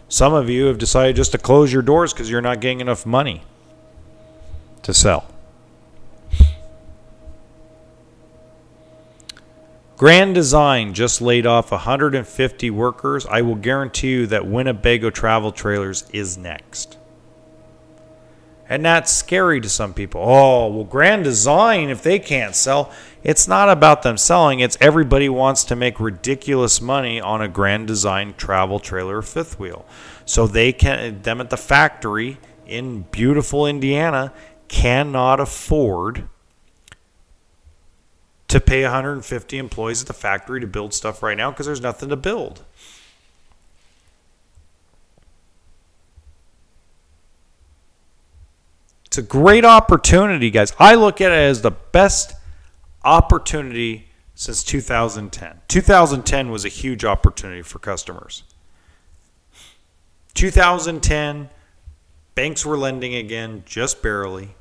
Some 0.08 0.34
of 0.34 0.50
you 0.50 0.66
have 0.66 0.80
decided 0.80 1.18
just 1.18 1.34
to 1.34 1.38
close 1.38 1.72
your 1.72 1.84
doors 1.84 2.14
because 2.14 2.32
you're 2.32 2.42
not 2.42 2.62
getting 2.62 2.82
enough 2.82 3.06
money 3.06 3.44
to 4.82 4.92
sell. 4.92 5.32
Grand 10.00 10.34
Design 10.34 10.94
just 10.94 11.22
laid 11.22 11.46
off 11.46 11.72
150 11.72 12.70
workers. 12.70 13.26
I 13.26 13.42
will 13.42 13.56
guarantee 13.56 14.12
you 14.12 14.28
that 14.28 14.48
Winnebago 14.48 15.10
Travel 15.10 15.52
Trailers 15.52 16.10
is 16.14 16.38
next. 16.38 16.98
And 18.70 18.86
that's 18.86 19.12
scary 19.12 19.60
to 19.60 19.68
some 19.68 19.94
people. 19.94 20.22
Oh, 20.24 20.68
well, 20.70 20.86
Grand 20.86 21.26
Design, 21.26 21.90
if 21.90 22.02
they 22.02 22.18
can't 22.18 22.56
sell, 22.56 22.94
it's 23.26 23.46
not 23.46 23.68
about 23.68 24.04
them 24.04 24.16
selling. 24.16 24.62
It's 24.62 24.78
everybody 24.80 25.28
wants 25.28 25.66
to 25.66 25.76
make 25.76 26.00
ridiculous 26.00 26.80
money 26.80 27.20
on 27.20 27.42
a 27.42 27.50
Grand 27.50 27.86
Design 27.86 28.36
travel 28.38 28.80
trailer 28.80 29.22
fifth 29.22 29.60
wheel. 29.60 29.86
So 30.24 30.48
they 30.48 30.72
can, 30.72 31.24
them 31.24 31.42
at 31.42 31.50
the 31.50 31.58
factory 31.58 32.38
in 32.66 33.02
beautiful 33.12 33.68
Indiana 33.68 34.32
cannot 34.70 35.42
afford 35.42 36.30
to 38.50 38.60
pay 38.60 38.84
150 38.84 39.58
employees 39.58 40.02
at 40.02 40.08
the 40.08 40.14
factory 40.14 40.60
to 40.60 40.68
build 40.68 40.94
stuff 40.94 41.24
right 41.24 41.38
now 41.38 41.52
because 41.52 41.66
there's 41.66 41.82
nothing 41.82 42.10
to 42.10 42.16
build. 42.16 42.64
It's 49.06 49.18
a 49.18 49.24
great 49.24 49.66
opportunity, 49.66 50.52
guys. 50.52 50.74
I 50.78 50.96
look 50.96 51.22
at 51.22 51.32
it 51.32 51.36
as 51.36 51.62
the 51.62 51.72
best 51.72 52.34
opportunity 53.04 54.08
since 54.36 54.64
2010. 54.64 55.62
2010 55.68 56.52
was 56.52 56.66
a 56.66 56.70
huge 56.70 57.06
opportunity 57.06 57.62
for 57.62 57.80
customers. 57.80 58.44
2010, 60.34 61.50
banks 62.36 62.66
were 62.66 62.78
lending 62.78 63.16
again, 63.16 63.64
just 63.66 64.02
barely 64.02 64.56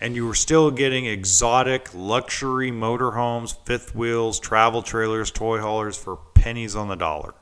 and 0.00 0.14
you 0.14 0.26
were 0.26 0.34
still 0.34 0.70
getting 0.70 1.06
exotic 1.06 1.88
luxury 1.94 2.70
motorhomes, 2.70 3.56
fifth 3.64 3.94
wheels, 3.94 4.38
travel 4.38 4.82
trailers, 4.82 5.30
toy 5.30 5.58
haulers 5.58 5.96
for 5.96 6.16
pennies 6.34 6.76
on 6.76 6.88
the 6.88 6.94
dollar. 6.94 7.34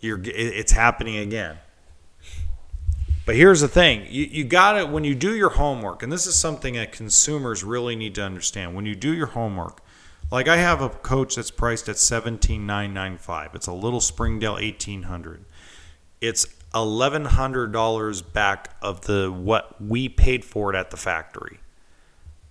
You're, 0.00 0.20
it's 0.24 0.72
happening 0.72 1.16
again. 1.16 1.58
But 3.24 3.36
here's 3.36 3.60
the 3.60 3.68
thing 3.68 4.06
you, 4.10 4.24
you 4.24 4.44
got 4.44 4.76
it 4.76 4.88
when 4.88 5.04
you 5.04 5.14
do 5.14 5.36
your 5.36 5.50
homework, 5.50 6.02
and 6.02 6.10
this 6.12 6.26
is 6.26 6.34
something 6.34 6.74
that 6.74 6.90
consumers 6.90 7.62
really 7.62 7.94
need 7.94 8.16
to 8.16 8.22
understand. 8.22 8.74
When 8.74 8.84
you 8.84 8.96
do 8.96 9.14
your 9.14 9.28
homework, 9.28 9.80
like 10.32 10.48
I 10.48 10.56
have 10.56 10.82
a 10.82 10.88
coach 10.88 11.36
that's 11.36 11.52
priced 11.52 11.88
at 11.88 11.98
seventeen 11.98 12.66
nine 12.66 12.92
nine 12.92 13.18
five. 13.18 13.54
It's 13.54 13.68
a 13.68 13.72
little 13.72 14.00
Springdale 14.00 14.58
eighteen 14.58 15.04
hundred. 15.04 15.44
It's 16.20 16.46
eleven 16.74 17.24
hundred 17.24 17.72
dollars 17.72 18.22
back 18.22 18.74
of 18.80 19.02
the 19.02 19.30
what 19.30 19.80
we 19.80 20.08
paid 20.08 20.44
for 20.44 20.72
it 20.72 20.76
at 20.76 20.90
the 20.90 20.96
factory. 20.96 21.60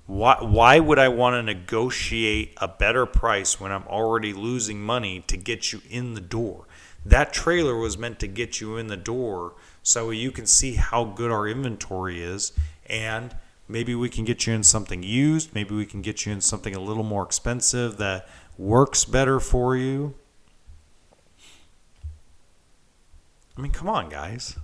Why, 0.08 0.38
why 0.42 0.80
would 0.80 1.00
I 1.00 1.08
want 1.08 1.36
to 1.36 1.44
negotiate 1.44 2.54
a 2.58 2.68
better 2.68 3.06
price 3.06 3.60
when 3.62 3.72
I'm 3.72 3.88
already 3.88 4.34
losing 4.34 4.82
money 4.82 5.24
to 5.28 5.38
get 5.38 5.72
you 5.72 5.82
in 5.90 6.16
the 6.16 6.22
door? 6.22 6.66
That 7.06 7.34
trailer 7.34 7.78
was 7.78 7.98
meant 7.98 8.20
to 8.20 8.28
get 8.28 8.60
you 8.60 8.78
in 8.78 8.88
the 8.88 8.98
door 8.98 9.54
so 9.82 10.10
you 10.10 10.32
can 10.32 10.46
see 10.46 10.74
how 10.74 11.06
good 11.06 11.32
our 11.32 11.48
inventory 11.48 12.22
is 12.22 12.52
and 12.88 13.36
maybe 13.68 13.96
we 13.96 14.10
can 14.10 14.26
get 14.26 14.46
you 14.46 14.54
in 14.54 14.64
something 14.64 15.02
used, 15.02 15.56
maybe 15.56 15.74
we 15.74 15.86
can 15.86 16.02
get 16.02 16.26
you 16.26 16.34
in 16.34 16.42
something 16.42 16.76
a 16.76 16.80
little 16.80 17.04
more 17.04 17.24
expensive 17.24 17.98
that 17.98 18.28
works 18.58 19.06
better 19.06 19.40
for 19.40 19.78
you. 19.78 20.14
I 23.58 23.62
mean, 23.62 23.72
come 23.72 23.90
on, 23.90 24.10
guys. 24.10 24.58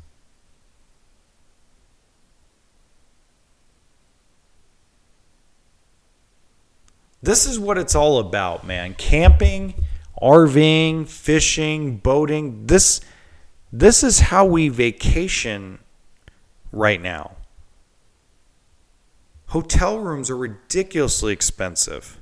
This 7.21 7.45
is 7.45 7.59
what 7.59 7.77
it's 7.77 7.95
all 7.95 8.19
about, 8.19 8.65
man. 8.65 8.93
Camping, 8.93 9.73
RVing, 10.21 11.07
fishing, 11.07 11.97
boating. 11.97 12.67
This 12.67 13.01
this 13.71 14.03
is 14.03 14.19
how 14.19 14.45
we 14.45 14.69
vacation 14.69 15.79
right 16.71 17.01
now. 17.01 17.35
Hotel 19.47 19.99
rooms 19.99 20.29
are 20.29 20.37
ridiculously 20.37 21.33
expensive. 21.33 22.19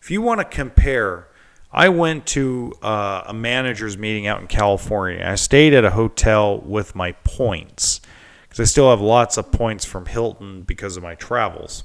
If 0.00 0.10
you 0.10 0.22
want 0.22 0.40
to 0.40 0.44
compare 0.44 1.28
I 1.72 1.88
went 1.88 2.26
to 2.28 2.72
uh, 2.82 3.24
a 3.26 3.34
manager's 3.34 3.98
meeting 3.98 4.26
out 4.26 4.40
in 4.40 4.46
California. 4.46 5.24
I 5.26 5.34
stayed 5.34 5.74
at 5.74 5.84
a 5.84 5.90
hotel 5.90 6.58
with 6.58 6.94
my 6.94 7.12
points 7.24 8.00
because 8.42 8.60
I 8.60 8.64
still 8.64 8.90
have 8.90 9.00
lots 9.00 9.36
of 9.36 9.52
points 9.52 9.84
from 9.84 10.06
Hilton 10.06 10.62
because 10.62 10.96
of 10.96 11.02
my 11.02 11.14
travels. 11.14 11.84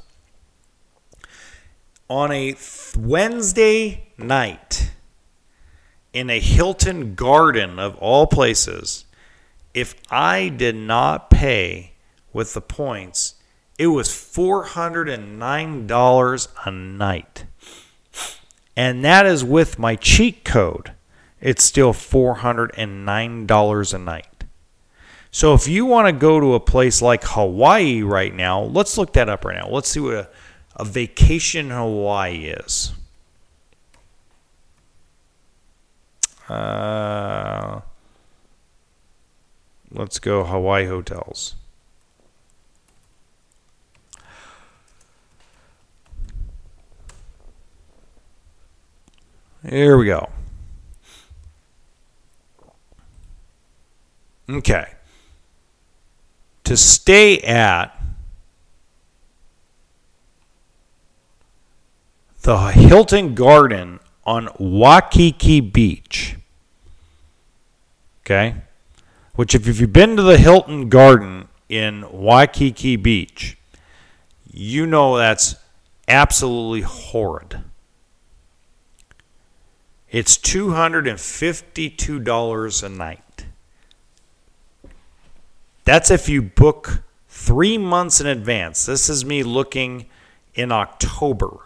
On 2.09 2.31
a 2.31 2.53
th- 2.53 2.95
Wednesday 2.97 4.07
night 4.17 4.91
in 6.13 6.29
a 6.29 6.39
Hilton 6.39 7.15
Garden 7.15 7.79
of 7.79 7.97
all 7.97 8.27
places, 8.27 9.05
if 9.73 9.95
I 10.09 10.49
did 10.49 10.75
not 10.75 11.29
pay 11.29 11.93
with 12.33 12.53
the 12.53 12.61
points, 12.61 13.35
it 13.77 13.87
was 13.87 14.09
$409 14.09 16.47
a 16.65 16.71
night 16.71 17.45
and 18.75 19.03
that 19.03 19.25
is 19.25 19.43
with 19.43 19.79
my 19.79 19.95
cheat 19.95 20.43
code. 20.43 20.93
It's 21.39 21.63
still 21.63 21.93
$409 21.93 23.93
a 23.93 23.97
night. 23.97 24.43
So 25.31 25.53
if 25.53 25.67
you 25.67 25.85
want 25.85 26.07
to 26.07 26.11
go 26.11 26.39
to 26.39 26.53
a 26.53 26.59
place 26.59 27.01
like 27.01 27.23
Hawaii 27.23 28.01
right 28.01 28.33
now, 28.33 28.61
let's 28.61 28.97
look 28.97 29.13
that 29.13 29.29
up 29.29 29.45
right 29.45 29.57
now. 29.57 29.69
Let's 29.69 29.89
see 29.89 30.01
what 30.01 30.13
a, 30.13 30.29
a 30.75 30.83
vacation 30.83 31.67
in 31.67 31.71
Hawaii 31.71 32.45
is. 32.45 32.91
Uh, 36.49 37.79
let's 39.89 40.19
go 40.19 40.43
Hawaii 40.43 40.85
hotels. 40.85 41.55
Here 49.67 49.97
we 49.97 50.05
go. 50.05 50.29
Okay. 54.49 54.93
To 56.63 56.75
stay 56.75 57.39
at 57.39 57.95
the 62.41 62.71
Hilton 62.71 63.35
Garden 63.35 63.99
on 64.25 64.49
Waikiki 64.57 65.59
Beach. 65.61 66.37
Okay? 68.25 68.55
Which, 69.35 69.55
if 69.55 69.79
you've 69.79 69.93
been 69.93 70.15
to 70.15 70.23
the 70.23 70.37
Hilton 70.37 70.89
Garden 70.89 71.47
in 71.69 72.05
Waikiki 72.11 72.95
Beach, 72.95 73.57
you 74.51 74.85
know 74.85 75.17
that's 75.17 75.55
absolutely 76.07 76.81
horrid. 76.81 77.61
It's 80.11 80.37
$252 80.37 82.83
a 82.83 82.89
night. 82.89 83.45
That's 85.85 86.11
if 86.11 86.27
you 86.27 86.41
book 86.41 87.03
three 87.29 87.77
months 87.77 88.19
in 88.19 88.27
advance. 88.27 88.85
This 88.85 89.07
is 89.07 89.23
me 89.23 89.41
looking 89.41 90.07
in 90.53 90.73
October. 90.73 91.59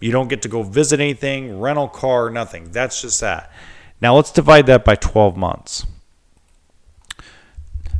You 0.00 0.10
don't 0.12 0.28
get 0.28 0.42
to 0.42 0.48
go 0.48 0.62
visit 0.62 0.98
anything, 0.98 1.60
rental 1.60 1.88
car, 1.88 2.30
nothing. 2.30 2.72
That's 2.72 3.02
just 3.02 3.20
that. 3.20 3.52
Now 4.00 4.16
let's 4.16 4.32
divide 4.32 4.66
that 4.66 4.84
by 4.84 4.96
12 4.96 5.36
months. 5.36 5.86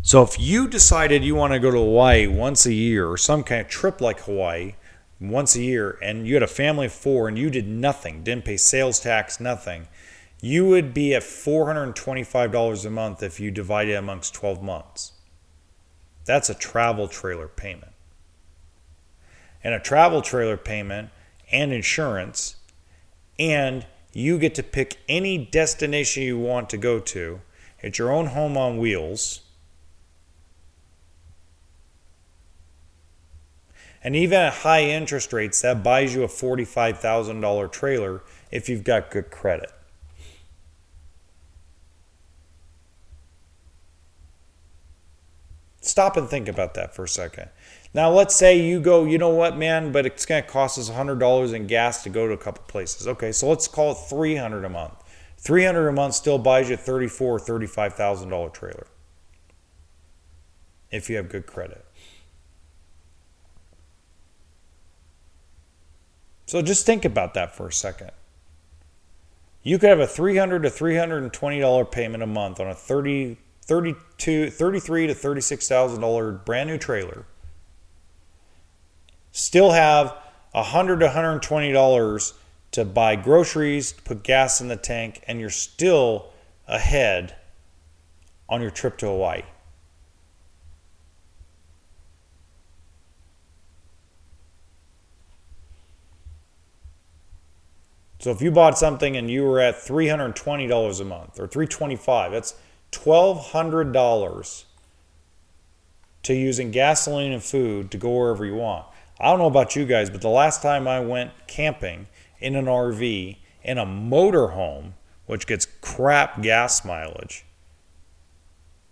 So 0.02 0.22
if 0.22 0.40
you 0.40 0.66
decided 0.66 1.22
you 1.22 1.34
want 1.34 1.52
to 1.52 1.58
go 1.58 1.70
to 1.70 1.76
Hawaii 1.76 2.26
once 2.26 2.64
a 2.64 2.72
year 2.72 3.06
or 3.06 3.18
some 3.18 3.44
kind 3.44 3.60
of 3.60 3.68
trip 3.68 4.00
like 4.00 4.20
Hawaii 4.20 4.74
once 5.20 5.54
a 5.54 5.60
year 5.60 5.98
and 6.02 6.26
you 6.26 6.34
had 6.34 6.42
a 6.42 6.48
family 6.48 6.86
of 6.86 6.92
four 6.92 7.28
and 7.28 7.38
you 7.38 7.50
did 7.50 7.68
nothing, 7.68 8.22
didn't 8.22 8.46
pay 8.46 8.56
sales 8.56 8.98
tax, 8.98 9.38
nothing, 9.38 9.88
you 10.40 10.66
would 10.66 10.94
be 10.94 11.14
at 11.14 11.22
$425 11.22 12.86
a 12.86 12.90
month 12.90 13.22
if 13.22 13.38
you 13.38 13.50
divide 13.50 13.88
it 13.88 13.94
amongst 13.94 14.32
12 14.32 14.62
months. 14.62 15.12
That's 16.24 16.48
a 16.48 16.54
travel 16.54 17.06
trailer 17.06 17.48
payment. 17.48 17.92
And 19.62 19.74
a 19.74 19.80
travel 19.80 20.22
trailer 20.22 20.56
payment 20.56 21.10
and 21.52 21.72
insurance, 21.72 22.56
and 23.38 23.86
you 24.12 24.38
get 24.38 24.54
to 24.56 24.62
pick 24.62 24.98
any 25.08 25.38
destination 25.38 26.22
you 26.22 26.38
want 26.38 26.70
to 26.70 26.76
go 26.76 26.98
to. 26.98 27.40
It's 27.80 27.98
your 27.98 28.12
own 28.12 28.26
home 28.26 28.56
on 28.56 28.78
wheels. 28.78 29.40
And 34.02 34.16
even 34.16 34.38
at 34.38 34.54
high 34.54 34.84
interest 34.84 35.32
rates, 35.32 35.60
that 35.62 35.82
buys 35.82 36.14
you 36.14 36.22
a 36.22 36.28
$45,000 36.28 37.70
trailer 37.70 38.22
if 38.50 38.68
you've 38.68 38.84
got 38.84 39.10
good 39.10 39.30
credit. 39.30 39.70
Stop 45.82 46.16
and 46.16 46.28
think 46.28 46.48
about 46.48 46.74
that 46.74 46.94
for 46.94 47.04
a 47.04 47.08
second. 47.08 47.48
Now, 47.92 48.10
let's 48.10 48.36
say 48.36 48.60
you 48.60 48.80
go, 48.80 49.04
you 49.04 49.18
know 49.18 49.30
what, 49.30 49.56
man, 49.56 49.90
but 49.90 50.06
it's 50.06 50.24
going 50.24 50.42
to 50.42 50.48
cost 50.48 50.78
us 50.78 50.90
$100 50.90 51.52
in 51.52 51.66
gas 51.66 52.04
to 52.04 52.08
go 52.08 52.26
to 52.28 52.32
a 52.32 52.38
couple 52.38 52.62
places. 52.68 53.08
Okay, 53.08 53.32
so 53.32 53.48
let's 53.48 53.66
call 53.66 53.92
it 53.92 53.98
300 54.08 54.64
a 54.64 54.68
month. 54.68 54.94
300 55.38 55.88
a 55.88 55.92
month 55.92 56.14
still 56.14 56.38
buys 56.38 56.68
you 56.68 56.76
a 56.76 56.78
$34 56.78 57.20
or 57.20 57.38
$35,000 57.40 58.52
trailer 58.52 58.86
if 60.90 61.08
you 61.08 61.16
have 61.16 61.28
good 61.28 61.46
credit. 61.46 61.84
So 66.46 66.62
just 66.62 66.84
think 66.84 67.04
about 67.04 67.34
that 67.34 67.54
for 67.54 67.68
a 67.68 67.72
second. 67.72 68.10
You 69.62 69.78
could 69.78 69.90
have 69.90 70.00
a 70.00 70.06
300 70.06 70.62
to 70.62 70.70
$320 70.70 71.90
payment 71.90 72.22
a 72.22 72.26
month 72.26 72.60
on 72.60 72.68
a 72.68 72.74
30 72.74 73.36
32 73.62 74.50
33 74.50 75.06
to 75.06 75.14
$36,000 75.14 76.44
brand 76.44 76.68
new 76.68 76.76
trailer. 76.76 77.24
Still 79.32 79.70
have 79.72 80.16
100 80.52 81.00
to 81.00 81.08
$120 81.08 82.32
to 82.72 82.84
buy 82.84 83.16
groceries, 83.16 83.92
put 83.92 84.22
gas 84.22 84.60
in 84.60 84.68
the 84.68 84.76
tank, 84.76 85.22
and 85.26 85.40
you're 85.40 85.50
still 85.50 86.30
ahead 86.66 87.36
on 88.48 88.60
your 88.60 88.70
trip 88.70 88.98
to 88.98 89.06
Hawaii. 89.06 89.42
So 98.20 98.30
if 98.30 98.42
you 98.42 98.50
bought 98.50 98.76
something 98.76 99.16
and 99.16 99.30
you 99.30 99.44
were 99.44 99.60
at 99.60 99.76
$320 99.76 101.00
a 101.00 101.04
month 101.04 101.40
or 101.40 101.46
325, 101.46 102.32
that's 102.32 102.54
$1,200 102.92 104.64
to 106.24 106.34
using 106.34 106.70
gasoline 106.70 107.32
and 107.32 107.42
food 107.42 107.90
to 107.90 107.96
go 107.96 108.14
wherever 108.14 108.44
you 108.44 108.56
want. 108.56 108.84
I 109.20 109.30
don't 109.30 109.38
know 109.38 109.46
about 109.46 109.76
you 109.76 109.84
guys, 109.84 110.08
but 110.08 110.22
the 110.22 110.28
last 110.28 110.62
time 110.62 110.88
I 110.88 111.00
went 111.00 111.32
camping 111.46 112.08
in 112.38 112.56
an 112.56 112.64
RV 112.64 113.36
in 113.62 113.78
a 113.78 113.84
motorhome, 113.84 114.92
which 115.26 115.46
gets 115.46 115.66
crap 115.82 116.40
gas 116.42 116.84
mileage, 116.84 117.44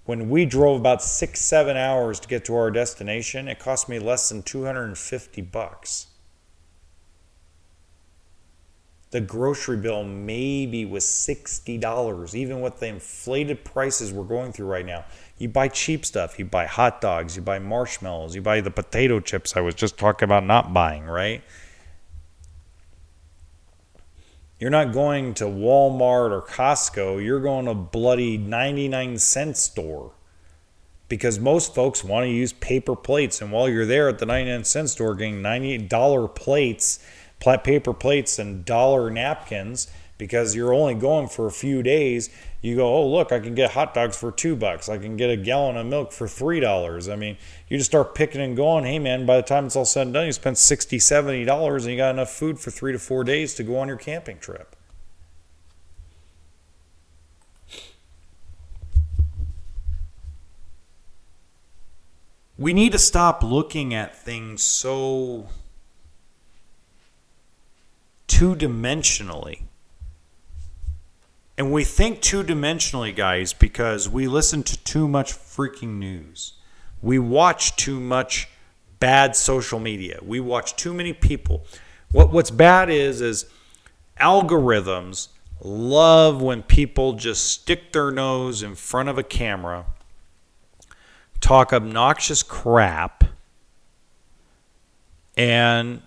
when 0.04 0.28
we 0.28 0.44
drove 0.44 0.80
about 0.80 1.02
six, 1.02 1.40
seven 1.40 1.76
hours 1.76 2.20
to 2.20 2.28
get 2.28 2.44
to 2.46 2.54
our 2.54 2.70
destination, 2.70 3.48
it 3.48 3.58
cost 3.58 3.88
me 3.88 3.98
less 3.98 4.28
than 4.28 4.42
250 4.42 5.40
bucks 5.42 6.08
the 9.10 9.20
grocery 9.20 9.78
bill 9.78 10.04
maybe 10.04 10.84
was 10.84 11.04
$60, 11.04 12.34
even 12.34 12.60
with 12.60 12.78
the 12.80 12.86
inflated 12.88 13.64
prices 13.64 14.12
we're 14.12 14.24
going 14.24 14.52
through 14.52 14.66
right 14.66 14.84
now. 14.84 15.04
You 15.38 15.48
buy 15.48 15.68
cheap 15.68 16.04
stuff, 16.04 16.38
you 16.38 16.44
buy 16.44 16.66
hot 16.66 17.00
dogs, 17.00 17.36
you 17.36 17.42
buy 17.42 17.60
marshmallows, 17.60 18.34
you 18.34 18.42
buy 18.42 18.60
the 18.60 18.72
potato 18.72 19.20
chips 19.20 19.56
I 19.56 19.60
was 19.60 19.74
just 19.74 19.96
talking 19.96 20.24
about 20.26 20.44
not 20.44 20.74
buying, 20.74 21.04
right? 21.06 21.42
You're 24.58 24.70
not 24.70 24.92
going 24.92 25.34
to 25.34 25.44
Walmart 25.44 26.32
or 26.32 26.42
Costco, 26.42 27.24
you're 27.24 27.40
going 27.40 27.66
to 27.66 27.74
bloody 27.74 28.36
99 28.36 29.18
cent 29.18 29.56
store. 29.56 30.12
Because 31.08 31.38
most 31.38 31.74
folks 31.74 32.04
want 32.04 32.24
to 32.24 32.30
use 32.30 32.52
paper 32.52 32.94
plates. 32.94 33.40
And 33.40 33.50
while 33.50 33.66
you're 33.66 33.86
there 33.86 34.10
at 34.10 34.18
the 34.18 34.26
99 34.26 34.64
cent 34.64 34.90
store 34.90 35.14
getting 35.14 35.40
$98 35.40 36.34
plates, 36.34 36.98
plat 37.40 37.64
paper 37.64 37.94
plates 37.94 38.38
and 38.38 38.64
dollar 38.64 39.08
napkins 39.08 39.86
because 40.18 40.54
you're 40.54 40.74
only 40.74 40.94
going 40.94 41.28
for 41.28 41.46
a 41.46 41.50
few 41.50 41.82
days. 41.82 42.28
You 42.60 42.76
go, 42.76 42.92
oh 42.92 43.08
look, 43.08 43.32
I 43.32 43.38
can 43.40 43.54
get 43.54 43.70
hot 43.70 43.94
dogs 43.94 44.16
for 44.16 44.30
two 44.30 44.56
bucks. 44.56 44.88
I 44.88 44.98
can 44.98 45.16
get 45.16 45.30
a 45.30 45.36
gallon 45.36 45.76
of 45.76 45.86
milk 45.86 46.12
for 46.12 46.28
three 46.28 46.60
dollars. 46.60 47.08
I 47.08 47.16
mean, 47.16 47.36
you 47.68 47.78
just 47.78 47.90
start 47.90 48.14
picking 48.14 48.40
and 48.40 48.56
going. 48.56 48.84
Hey 48.84 48.98
man, 48.98 49.24
by 49.24 49.36
the 49.36 49.42
time 49.42 49.66
it's 49.66 49.76
all 49.76 49.84
said 49.84 50.08
and 50.08 50.14
done, 50.14 50.26
you 50.26 50.32
spent 50.32 50.58
60 50.58 50.98
70 50.98 51.44
dollars 51.44 51.84
and 51.84 51.92
you 51.92 51.98
got 51.98 52.10
enough 52.10 52.30
food 52.30 52.58
for 52.58 52.70
three 52.70 52.92
to 52.92 52.98
four 52.98 53.24
days 53.24 53.54
to 53.54 53.62
go 53.62 53.78
on 53.78 53.88
your 53.88 53.96
camping 53.96 54.38
trip. 54.38 54.74
we 62.58 62.72
need 62.72 62.90
to 62.90 62.98
stop 62.98 63.42
looking 63.42 63.94
at 63.94 64.16
things 64.16 64.62
so 64.62 65.46
two 68.26 68.56
dimensionally. 68.56 69.62
And 71.58 71.72
we 71.72 71.82
think 71.82 72.20
two 72.20 72.44
dimensionally, 72.44 73.14
guys, 73.14 73.52
because 73.52 74.08
we 74.08 74.28
listen 74.28 74.62
to 74.62 74.76
too 74.84 75.08
much 75.08 75.34
freaking 75.34 75.98
news. 75.98 76.52
We 77.02 77.18
watch 77.18 77.74
too 77.74 77.98
much 77.98 78.48
bad 79.00 79.34
social 79.34 79.80
media. 79.80 80.20
We 80.22 80.38
watch 80.38 80.76
too 80.76 80.94
many 80.94 81.12
people. 81.12 81.66
What 82.12 82.32
what's 82.32 82.52
bad 82.52 82.90
is 82.90 83.20
is 83.20 83.46
algorithms 84.20 85.28
love 85.60 86.40
when 86.40 86.62
people 86.62 87.14
just 87.14 87.44
stick 87.46 87.92
their 87.92 88.12
nose 88.12 88.62
in 88.62 88.76
front 88.76 89.08
of 89.08 89.18
a 89.18 89.24
camera, 89.24 89.84
talk 91.40 91.72
obnoxious 91.72 92.44
crap, 92.44 93.24
and 95.36 96.02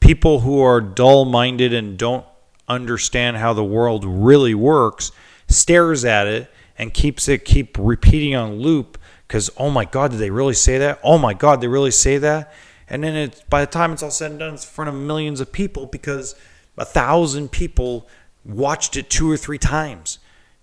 people 0.00 0.40
who 0.40 0.60
are 0.60 0.80
dull 0.80 1.24
minded 1.24 1.72
and 1.72 1.96
don't 1.96 2.26
understand 2.68 3.36
how 3.38 3.52
the 3.52 3.64
world 3.64 4.04
really 4.04 4.54
works 4.54 5.12
stares 5.48 6.04
at 6.04 6.26
it 6.26 6.50
and 6.76 6.94
keeps 6.94 7.28
it 7.28 7.44
keep 7.44 7.76
repeating 7.78 8.34
on 8.36 8.60
loop 8.60 8.98
because 9.26 9.50
oh 9.56 9.70
my 9.70 9.84
god 9.84 10.10
did 10.12 10.20
they 10.20 10.30
really 10.30 10.54
say 10.54 10.78
that? 10.78 11.00
Oh 11.02 11.18
my 11.18 11.34
god 11.34 11.60
they 11.60 11.68
really 11.68 11.90
say 11.90 12.18
that? 12.18 12.52
And 12.88 13.02
then 13.02 13.16
it's 13.16 13.42
by 13.42 13.60
the 13.60 13.70
time 13.70 13.92
it's 13.92 14.02
all 14.02 14.10
said 14.10 14.30
and 14.30 14.40
done 14.40 14.54
it's 14.54 14.64
in 14.64 14.70
front 14.70 14.88
of 14.88 14.94
millions 14.94 15.40
of 15.40 15.52
people 15.52 15.86
because 15.86 16.34
a 16.76 16.84
thousand 16.84 17.50
people 17.50 18.06
watched 18.44 18.96
it 18.96 19.10
two 19.10 19.30
or 19.30 19.36
three 19.36 19.58
times. 19.58 20.18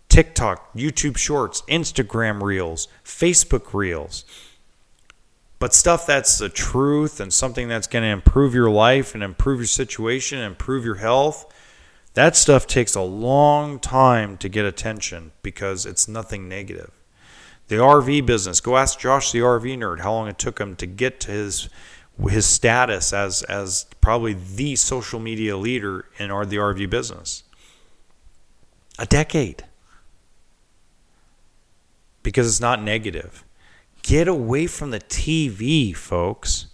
Tiktok 0.07 0.73
youtube 0.73 1.17
shorts 1.17 1.61
instagram 1.63 2.41
reels 2.41 2.87
facebook 3.03 3.73
reels. 3.73 4.23
But 5.57 5.73
stuff 5.73 6.05
that's 6.05 6.37
the 6.37 6.49
truth 6.49 7.19
and 7.19 7.33
something 7.33 7.67
that's 7.67 7.87
going 7.87 8.03
to 8.03 8.09
improve 8.09 8.53
your 8.53 8.69
life 8.69 9.15
and 9.15 9.23
improve 9.23 9.59
your 9.59 9.67
situation 9.67 10.39
improve 10.39 10.85
your 10.85 10.95
health 10.95 11.51
that 12.15 12.35
stuff 12.35 12.65
takes 12.65 12.95
a 12.95 13.01
long 13.01 13.77
time 13.77 14.37
to 14.37 14.49
get 14.49 14.65
attention 14.65 15.31
because 15.41 15.85
it's 15.85 16.07
nothing 16.07 16.47
negative. 16.49 16.91
The 17.67 17.75
RV 17.75 18.25
business, 18.25 18.61
go 18.61 18.77
ask 18.77 18.99
Josh 18.99 19.31
the 19.31 19.39
RV 19.39 19.77
nerd 19.77 19.99
how 19.99 20.13
long 20.13 20.27
it 20.27 20.37
took 20.39 20.59
him 20.59 20.75
to 20.77 20.85
get 20.85 21.19
to 21.21 21.31
his 21.31 21.69
his 22.29 22.45
status 22.45 23.11
as 23.11 23.43
as 23.43 23.87
probably 23.99 24.33
the 24.33 24.77
social 24.77 25.19
media 25.19 25.57
leader 25.57 26.05
in 26.17 26.31
our, 26.31 26.45
the 26.45 26.55
RV 26.55 26.89
business. 26.89 27.43
A 28.97 29.05
decade. 29.05 29.65
Because 32.23 32.47
it's 32.47 32.61
not 32.61 32.81
negative. 32.81 33.43
Get 34.03 34.27
away 34.27 34.67
from 34.67 34.91
the 34.91 35.01
TV, 35.01 35.93
folks. 35.93 36.67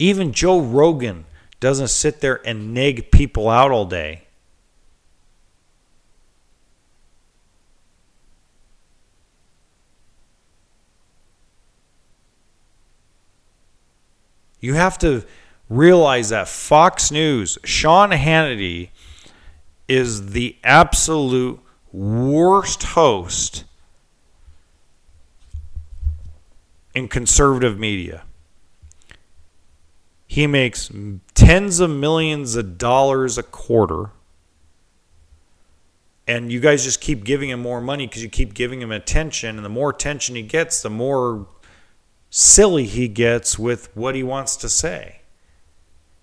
Even 0.00 0.32
Joe 0.32 0.60
Rogan 0.60 1.26
doesn't 1.60 1.88
sit 1.88 2.20
there 2.20 2.40
and 2.46 2.74
nag 2.74 3.10
people 3.10 3.48
out 3.48 3.70
all 3.70 3.84
day. 3.84 4.22
You 14.60 14.74
have 14.74 14.98
to 14.98 15.24
realize 15.70 16.28
that 16.30 16.48
Fox 16.48 17.10
News, 17.10 17.58
Sean 17.64 18.10
Hannity, 18.10 18.90
is 19.88 20.32
the 20.32 20.56
absolute 20.62 21.60
worst 21.92 22.82
host 22.82 23.64
in 26.94 27.08
conservative 27.08 27.78
media. 27.78 28.22
He 30.30 30.46
makes 30.46 30.92
tens 31.34 31.80
of 31.80 31.90
millions 31.90 32.54
of 32.54 32.78
dollars 32.78 33.36
a 33.36 33.42
quarter. 33.42 34.12
And 36.24 36.52
you 36.52 36.60
guys 36.60 36.84
just 36.84 37.00
keep 37.00 37.24
giving 37.24 37.50
him 37.50 37.58
more 37.58 37.80
money 37.80 38.06
because 38.06 38.22
you 38.22 38.28
keep 38.28 38.54
giving 38.54 38.80
him 38.80 38.92
attention. 38.92 39.56
And 39.56 39.64
the 39.64 39.68
more 39.68 39.90
attention 39.90 40.36
he 40.36 40.42
gets, 40.42 40.82
the 40.82 40.88
more 40.88 41.48
silly 42.30 42.84
he 42.86 43.08
gets 43.08 43.58
with 43.58 43.88
what 43.96 44.14
he 44.14 44.22
wants 44.22 44.54
to 44.58 44.68
say. 44.68 45.22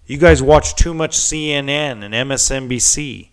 You 0.05 0.17
guys 0.17 0.41
watch 0.41 0.75
too 0.75 0.93
much 0.93 1.17
CNN 1.17 2.01
and 2.01 2.13
MSNBC. 2.13 3.27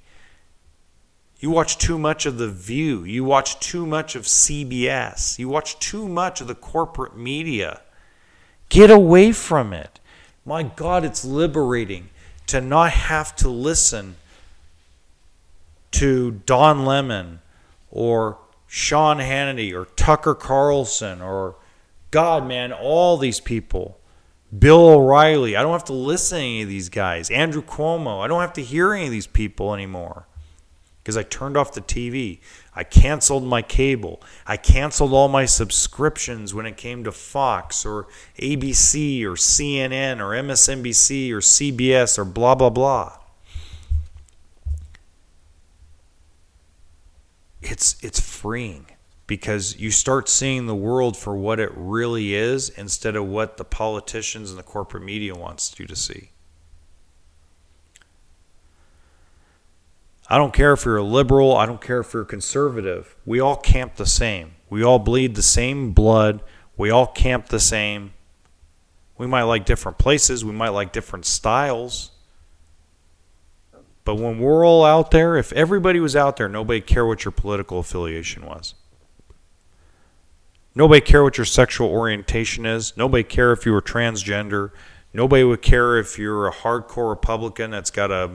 You 1.39 1.51
watch 1.51 1.79
too 1.79 2.01
much 2.01 2.27
of 2.27 2.37
The 2.37 2.49
View. 2.49 3.05
You 3.05 3.23
watch 3.23 3.61
too 3.61 3.87
much 3.87 4.17
of 4.17 4.25
CBS. 4.25 5.39
You 5.39 5.49
watch 5.49 5.79
too 5.79 6.09
much 6.09 6.41
of 6.41 6.49
the 6.49 6.57
corporate 6.57 7.17
media. 7.17 7.83
Get 8.71 8.91
away 8.91 9.31
from 9.31 9.73
it. 9.73 10.01
My 10.45 10.63
God, 10.63 11.05
it's 11.05 11.25
liberating 11.25 12.11
to 12.49 12.61
not 12.61 12.91
have 12.91 13.35
to 13.37 13.49
listen 13.49 14.17
to 15.93 16.43
Don 16.45 16.85
Lemon 16.85 17.41
or 17.91 18.39
Sean 18.67 19.19
Hannity 19.19 19.73
or 19.73 19.87
Tucker 19.97 20.35
Carlson 20.35 21.23
or 21.23 21.57
God, 22.11 22.47
man, 22.47 22.73
all 22.73 23.17
these 23.17 23.41
people. 23.41 23.99
Bill 24.57 24.89
O'Reilly. 24.89 25.57
I 25.57 25.63
don't 25.63 25.73
have 25.73 25.85
to 25.85 25.93
listen 25.93 26.39
to 26.39 26.45
any 26.45 26.63
of 26.63 26.69
these 26.69 26.89
guys. 26.89 27.31
Andrew 27.31 27.63
Cuomo. 27.63 28.23
I 28.23 28.29
don't 28.29 28.41
have 28.41 28.53
to 28.55 28.63
hear 28.63 28.93
any 28.93 29.07
of 29.07 29.11
these 29.11 29.27
people 29.27 29.75
anymore 29.75 30.27
because 31.05 31.19
I 31.19 31.23
turned 31.23 31.55
off 31.55 31.75
the 31.75 31.83
TV. 31.83 32.41
I 32.75 32.83
canceled 32.83 33.45
my 33.45 33.61
cable. 33.61 34.23
I 34.47 34.57
canceled 34.57 35.13
all 35.13 35.29
my 35.29 35.45
subscriptions 35.45 36.55
when 36.55 36.65
it 36.65 36.79
came 36.79 37.05
to 37.05 37.13
Fox 37.13 37.85
or 37.85 38.07
ABC 38.39 39.23
or 39.23 39.33
CNN 39.33 40.19
or 40.19 40.31
MSNBC 40.31 41.31
or 41.31 41.41
CBS 41.41 42.17
or 42.17 42.25
blah, 42.25 42.55
blah, 42.55 42.71
blah. 42.71 43.19
It's, 47.61 48.03
it's 48.03 48.19
freeing 48.19 48.87
because 49.27 49.77
you 49.77 49.91
start 49.91 50.31
seeing 50.31 50.65
the 50.65 50.75
world 50.75 51.19
for 51.19 51.37
what 51.37 51.61
it 51.61 51.71
really 51.75 52.35
is 52.35 52.71
instead 52.71 53.15
of 53.15 53.27
what 53.27 53.59
the 53.59 53.65
politicians 53.65 54.49
and 54.49 54.59
the 54.59 54.63
corporate 54.63 55.05
media 55.05 55.35
wants 55.35 55.79
you 55.79 55.87
to 55.87 55.97
see. 55.97 56.31
I 60.29 60.39
don't 60.39 60.55
care 60.55 60.73
if 60.73 60.85
you're 60.85 60.97
a 60.97 61.03
liberal, 61.03 61.57
I 61.57 61.67
don't 61.67 61.81
care 61.81 62.01
if 62.01 62.15
you're 62.15 62.25
conservative. 62.25 63.15
We 63.27 63.41
all 63.41 63.57
camp 63.57 63.97
the 63.97 64.07
same. 64.07 64.55
We 64.71 64.83
all 64.83 64.99
bleed 64.99 65.35
the 65.35 65.43
same 65.43 65.93
blood. 65.93 66.43
We 66.77 66.91
all 66.91 67.07
camp 67.07 67.49
the 67.49 67.61
same. 67.61 68.15
We 69.17 69.27
might 69.27 69.43
like 69.43 69.65
different 69.65 69.99
places, 69.99 70.45
we 70.45 70.53
might 70.53 70.71
like 70.71 70.93
different 70.93 71.27
styles. 71.27 72.11
But 74.05 74.17
when 74.17 74.39
we're 74.39 74.67
all 74.67 74.85
out 74.85 75.11
there, 75.13 75.37
if 75.37 75.53
everybody 75.53 75.99
was 75.99 76.15
out 76.15 76.37
there, 76.37 76.49
nobody 76.49 76.81
care 76.81 77.07
what 77.07 77.25
your 77.25 77.33
political 77.33 77.79
affiliation 77.79 78.45
was. 78.45 78.75
Nobody 80.75 81.01
care 81.01 81.23
what 81.23 81.39
your 81.39 81.45
sexual 81.45 81.89
orientation 81.89 82.67
is. 82.67 82.97
Nobody 82.97 83.23
care 83.23 83.53
if 83.53 83.65
you 83.65 83.73
were 83.73 83.81
transgender. 83.81 84.73
Nobody 85.13 85.45
would 85.45 85.63
care 85.63 85.97
if 85.97 86.19
you're 86.19 86.49
a 86.49 86.53
hardcore 86.53 87.09
Republican 87.09 87.71
that's 87.71 87.91
got 87.91 88.11
a 88.11 88.31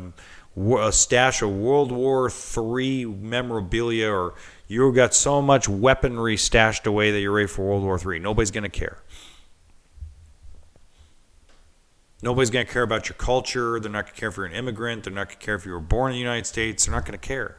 a 0.57 0.91
stash 0.91 1.41
of 1.41 1.51
World 1.51 1.91
War 1.91 2.29
III 2.29 3.05
memorabilia 3.05 4.09
or 4.09 4.35
you've 4.67 4.95
got 4.95 5.13
so 5.13 5.41
much 5.41 5.69
weaponry 5.69 6.37
stashed 6.37 6.85
away 6.85 7.11
that 7.11 7.19
you're 7.19 7.31
ready 7.31 7.47
for 7.47 7.65
World 7.65 7.83
War 7.83 7.99
III. 8.13 8.19
Nobody's 8.19 8.51
going 8.51 8.63
to 8.63 8.69
care. 8.69 9.01
Nobody's 12.21 12.49
going 12.49 12.65
to 12.65 12.71
care 12.71 12.83
about 12.83 13.07
your 13.07 13.15
culture. 13.15 13.79
They're 13.79 13.91
not 13.91 14.05
going 14.05 14.13
to 14.13 14.19
care 14.19 14.29
if 14.29 14.37
you're 14.37 14.45
an 14.45 14.53
immigrant. 14.53 15.05
They're 15.05 15.13
not 15.13 15.29
going 15.29 15.39
to 15.39 15.45
care 15.45 15.55
if 15.55 15.65
you 15.65 15.71
were 15.71 15.79
born 15.79 16.11
in 16.11 16.15
the 16.15 16.19
United 16.19 16.45
States. 16.45 16.85
They're 16.85 16.93
not 16.93 17.05
going 17.05 17.17
to 17.17 17.27
care. 17.27 17.57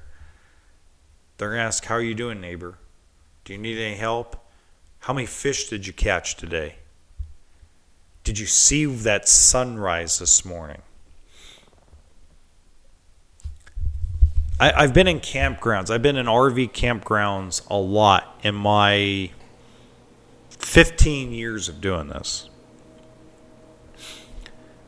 They're 1.39 1.49
going 1.49 1.61
to 1.61 1.65
ask, 1.65 1.85
How 1.87 1.95
are 1.95 2.03
you 2.03 2.15
doing, 2.15 2.41
neighbor? 2.41 2.79
Do 3.45 3.55
you 3.55 3.59
need 3.59 3.79
any 3.79 3.97
help? 3.97 4.37
How 5.01 5.15
many 5.15 5.27
fish 5.27 5.71
did 5.71 5.87
you 5.87 5.95
catch 5.95 6.37
today? 6.37 6.77
Did 8.23 8.39
you 8.39 8.45
see 8.45 8.85
that 8.85 9.27
sunrise 9.27 10.19
this 10.19 10.45
morning? 10.45 10.83
I, 14.61 14.83
have 14.83 14.93
been 14.93 15.09
in 15.09 15.21
campgrounds. 15.21 15.91
I've 15.91 16.03
been 16.03 16.17
in 16.17 16.27
RV 16.27 16.73
campgrounds 16.73 17.67
a 17.71 17.77
lot 17.79 18.39
in 18.43 18.55
my 18.55 19.31
15 20.51 21.33
years 21.33 21.71
of 21.71 21.81
doing 21.81 22.09
this. 22.09 22.51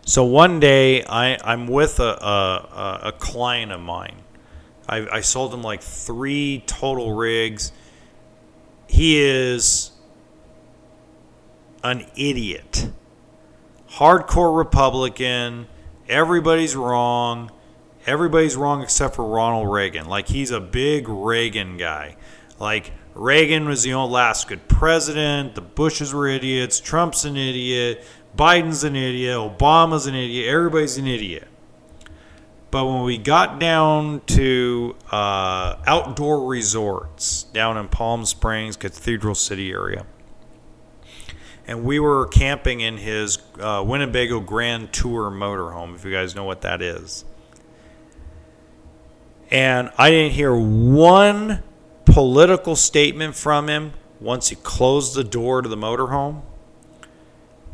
So 0.04 0.24
one 0.24 0.60
day 0.60 1.02
I, 1.04 1.38
I'm 1.42 1.66
with 1.66 2.00
a, 2.00 2.02
a, 2.04 3.00
a 3.04 3.12
client 3.12 3.72
of 3.72 3.80
mine. 3.80 4.16
I, 4.86 5.06
I 5.10 5.20
sold 5.22 5.54
him 5.54 5.62
like 5.62 5.80
three 5.80 6.62
total 6.66 7.14
rigs. 7.14 7.72
He 8.88 9.22
is 9.22 9.92
an 11.82 12.04
idiot. 12.14 12.90
Hardcore 13.92 14.54
Republican. 14.54 15.66
Everybody's 16.10 16.76
wrong 16.76 17.50
everybody's 18.06 18.56
wrong 18.56 18.82
except 18.82 19.16
for 19.16 19.24
Ronald 19.24 19.70
Reagan. 19.70 20.06
Like 20.06 20.28
he's 20.28 20.50
a 20.50 20.60
big 20.60 21.08
Reagan 21.08 21.76
guy. 21.76 22.16
Like 22.58 22.92
Reagan 23.14 23.66
was 23.66 23.82
the 23.82 23.94
only 23.94 24.12
last 24.12 24.48
good 24.48 24.68
president. 24.68 25.54
The 25.54 25.60
Bushes 25.60 26.14
were 26.14 26.28
idiots. 26.28 26.80
Trump's 26.80 27.24
an 27.24 27.36
idiot. 27.36 28.04
Biden's 28.36 28.84
an 28.84 28.96
idiot. 28.96 29.36
Obama's 29.36 30.06
an 30.06 30.14
idiot. 30.14 30.48
Everybody's 30.48 30.96
an 30.96 31.06
idiot. 31.06 31.48
But 32.70 32.86
when 32.86 33.02
we 33.02 33.18
got 33.18 33.60
down 33.60 34.22
to 34.28 34.96
uh, 35.10 35.76
outdoor 35.86 36.48
resorts 36.48 37.42
down 37.42 37.76
in 37.76 37.88
Palm 37.88 38.24
Springs, 38.24 38.78
Cathedral 38.78 39.34
City 39.34 39.70
area, 39.70 40.06
and 41.66 41.84
we 41.84 42.00
were 42.00 42.26
camping 42.28 42.80
in 42.80 42.96
his 42.96 43.38
uh, 43.60 43.84
Winnebago 43.86 44.40
Grand 44.40 44.90
Tour 44.90 45.30
motorhome, 45.30 45.94
if 45.94 46.04
you 46.06 46.10
guys 46.10 46.34
know 46.34 46.44
what 46.44 46.62
that 46.62 46.80
is. 46.80 47.26
And 49.52 49.92
I 49.98 50.10
didn't 50.10 50.32
hear 50.32 50.56
one 50.56 51.62
political 52.06 52.74
statement 52.74 53.36
from 53.36 53.68
him 53.68 53.92
once 54.18 54.48
he 54.48 54.56
closed 54.56 55.14
the 55.14 55.22
door 55.22 55.60
to 55.60 55.68
the 55.68 55.76
motorhome. 55.76 56.40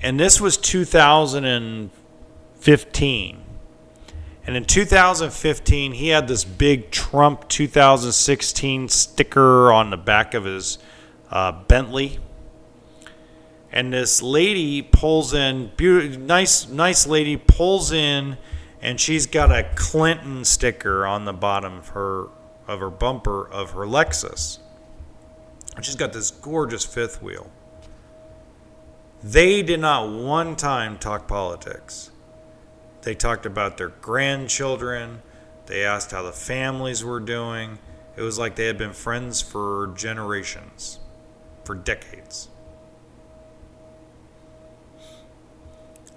And 0.03 0.19
this 0.19 0.41
was 0.41 0.57
2015. 0.57 3.45
And 4.45 4.57
in 4.57 4.65
2015, 4.65 5.93
he 5.93 6.09
had 6.09 6.27
this 6.27 6.43
big 6.43 6.91
Trump 6.91 7.49
2016 7.49 8.89
sticker 8.89 9.71
on 9.71 9.91
the 9.91 9.97
back 9.97 10.35
of 10.35 10.47
his 10.47 10.79
uh, 11.31 11.53
Bentley. 11.53 12.19
And 13.71 13.93
this 13.93 14.21
lady 14.21 14.83
pulls 14.83 15.33
in, 15.33 15.71
nice, 16.27 16.67
nice 16.67 17.07
lady 17.07 17.37
pulls 17.37 17.93
in, 17.93 18.37
and 18.81 19.01
she's 19.01 19.27
got 19.27 19.51
a 19.51 19.69
Clinton 19.75 20.45
sticker 20.45 21.07
on 21.07 21.25
the 21.25 21.33
bottom 21.33 21.79
of 21.79 21.89
her 21.89 22.29
of 22.67 22.81
her 22.81 22.91
bumper 22.91 23.49
of 23.49 23.71
her 23.71 23.87
Lexus. 23.87 24.59
And 25.75 25.85
she's 25.85 25.97
got 25.97 26.13
this 26.13 26.31
gorgeous 26.31 26.85
fifth 26.85 27.23
wheel. 27.23 27.51
They 29.23 29.63
did 29.63 29.81
not 29.81 30.11
one 30.11 30.55
time 30.55 30.99
talk 30.99 31.27
politics. 31.27 32.11
They 33.03 33.15
talked 33.15 33.47
about 33.47 33.79
their 33.79 33.89
grandchildren. 33.89 35.23
They 35.67 35.85
asked 35.85 36.11
how 36.11 36.23
the 36.23 36.33
families 36.33 37.05
were 37.05 37.21
doing. 37.21 37.79
It 38.17 38.23
was 38.23 38.39
like 38.39 38.57
they 38.57 38.67
had 38.67 38.79
been 38.79 38.93
friends 38.93 39.41
for 39.41 39.93
generations, 39.97 40.99
for 41.65 41.75
decades. 41.75 42.49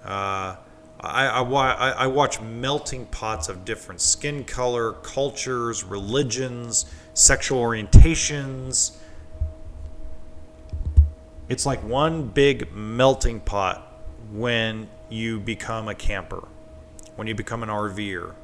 Uh, 0.04 0.56
I, 1.02 1.26
I, 1.26 1.90
I, 1.90 2.06
watch 2.06 2.40
melting 2.40 3.06
pots 3.06 3.48
of 3.48 3.64
different 3.64 4.00
skin 4.00 4.44
color, 4.44 4.92
cultures, 4.92 5.82
religions, 5.82 6.86
sexual 7.12 7.60
orientations. 7.60 8.96
It's 11.48 11.66
like 11.66 11.82
one 11.82 12.28
big 12.28 12.72
melting 12.72 13.40
pot 13.40 14.00
when 14.30 14.88
you 15.10 15.40
become 15.40 15.88
a 15.88 15.94
camper 15.94 16.46
when 17.16 17.26
you 17.26 17.34
become 17.34 17.62
an 17.62 17.68
RVer, 17.68 18.34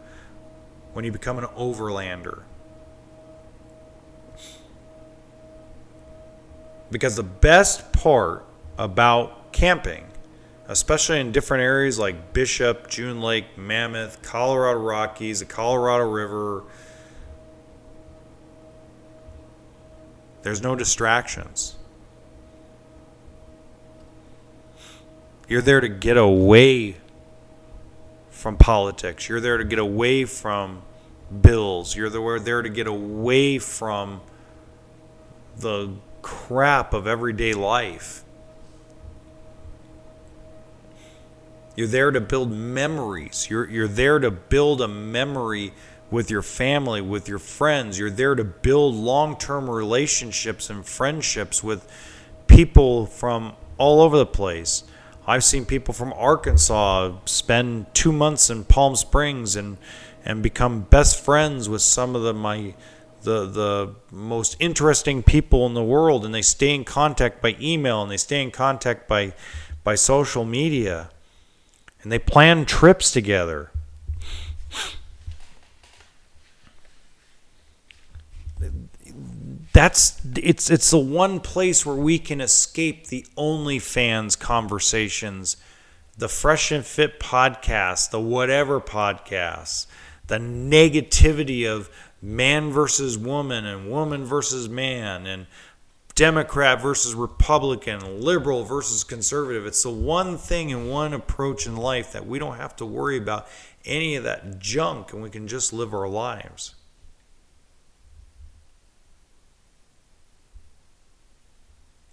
when 0.92 1.04
you 1.04 1.12
become 1.12 1.38
an 1.38 1.46
overlander. 1.46 2.42
Because 6.90 7.16
the 7.16 7.22
best 7.22 7.92
part 7.92 8.44
about 8.78 9.52
camping, 9.52 10.06
especially 10.68 11.18
in 11.18 11.32
different 11.32 11.62
areas 11.62 11.98
like 11.98 12.34
Bishop, 12.34 12.88
June 12.88 13.20
Lake, 13.22 13.56
Mammoth, 13.56 14.22
Colorado 14.22 14.78
Rockies, 14.78 15.40
the 15.40 15.46
Colorado 15.46 16.08
River, 16.08 16.64
there's 20.42 20.62
no 20.62 20.76
distractions. 20.76 21.76
You're 25.48 25.62
there 25.62 25.80
to 25.80 25.88
get 25.88 26.18
away 26.18 26.96
from 28.30 28.58
politics. 28.58 29.28
You're 29.28 29.40
there 29.40 29.56
to 29.56 29.64
get 29.64 29.78
away 29.78 30.26
from 30.26 30.82
bills. 31.40 31.96
You're 31.96 32.10
there 32.38 32.62
to 32.62 32.68
get 32.68 32.86
away 32.86 33.58
from 33.58 34.20
the 35.56 35.94
crap 36.20 36.92
of 36.92 37.06
everyday 37.06 37.54
life. 37.54 38.24
You're 41.78 41.86
there 41.86 42.10
to 42.10 42.20
build 42.20 42.50
memories. 42.50 43.46
You're, 43.48 43.70
you're 43.70 43.86
there 43.86 44.18
to 44.18 44.32
build 44.32 44.80
a 44.80 44.88
memory 44.88 45.72
with 46.10 46.28
your 46.28 46.42
family, 46.42 47.00
with 47.00 47.28
your 47.28 47.38
friends. 47.38 48.00
You're 48.00 48.10
there 48.10 48.34
to 48.34 48.42
build 48.42 48.96
long 48.96 49.38
term 49.38 49.70
relationships 49.70 50.70
and 50.70 50.84
friendships 50.84 51.62
with 51.62 51.88
people 52.48 53.06
from 53.06 53.52
all 53.76 54.00
over 54.00 54.18
the 54.18 54.26
place. 54.26 54.82
I've 55.24 55.44
seen 55.44 55.64
people 55.66 55.94
from 55.94 56.12
Arkansas 56.14 57.16
spend 57.26 57.86
two 57.94 58.10
months 58.10 58.50
in 58.50 58.64
Palm 58.64 58.96
Springs 58.96 59.54
and 59.54 59.76
and 60.24 60.42
become 60.42 60.80
best 60.80 61.24
friends 61.24 61.68
with 61.68 61.82
some 61.82 62.16
of 62.16 62.22
the 62.22 62.34
my 62.34 62.74
the 63.22 63.46
the 63.46 63.94
most 64.10 64.56
interesting 64.58 65.22
people 65.22 65.64
in 65.66 65.74
the 65.74 65.84
world 65.84 66.24
and 66.24 66.34
they 66.34 66.42
stay 66.42 66.74
in 66.74 66.82
contact 66.82 67.40
by 67.40 67.56
email 67.60 68.02
and 68.02 68.10
they 68.10 68.16
stay 68.16 68.42
in 68.42 68.50
contact 68.50 69.06
by 69.06 69.32
by 69.84 69.94
social 69.94 70.44
media 70.44 71.10
and 72.02 72.12
they 72.12 72.18
plan 72.18 72.64
trips 72.64 73.10
together. 73.10 73.70
That's 79.72 80.20
it's 80.34 80.70
it's 80.70 80.90
the 80.90 80.98
one 80.98 81.38
place 81.38 81.86
where 81.86 81.94
we 81.94 82.18
can 82.18 82.40
escape 82.40 83.06
the 83.06 83.24
OnlyFans 83.36 84.38
conversations, 84.38 85.56
the 86.16 86.28
Fresh 86.28 86.72
and 86.72 86.84
Fit 86.84 87.20
podcast, 87.20 88.10
the 88.10 88.20
whatever 88.20 88.80
podcasts, 88.80 89.86
the 90.26 90.38
negativity 90.38 91.64
of 91.64 91.90
man 92.20 92.72
versus 92.72 93.16
woman 93.16 93.64
and 93.64 93.88
woman 93.88 94.24
versus 94.24 94.68
man 94.68 95.26
and 95.26 95.46
Democrat 96.18 96.82
versus 96.82 97.14
Republican, 97.14 98.20
liberal 98.20 98.64
versus 98.64 99.04
conservative. 99.04 99.66
It's 99.66 99.84
the 99.84 99.90
one 99.90 100.36
thing 100.36 100.72
and 100.72 100.90
one 100.90 101.14
approach 101.14 101.64
in 101.64 101.76
life 101.76 102.10
that 102.10 102.26
we 102.26 102.40
don't 102.40 102.56
have 102.56 102.74
to 102.78 102.84
worry 102.84 103.16
about 103.16 103.46
any 103.84 104.16
of 104.16 104.24
that 104.24 104.58
junk 104.58 105.12
and 105.12 105.22
we 105.22 105.30
can 105.30 105.46
just 105.46 105.72
live 105.72 105.94
our 105.94 106.08
lives. 106.08 106.74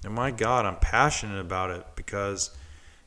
And 0.04 0.14
my 0.14 0.30
God, 0.30 0.68
I'm 0.68 0.76
passionate 0.76 1.40
about 1.40 1.72
it 1.72 1.84
because 1.96 2.56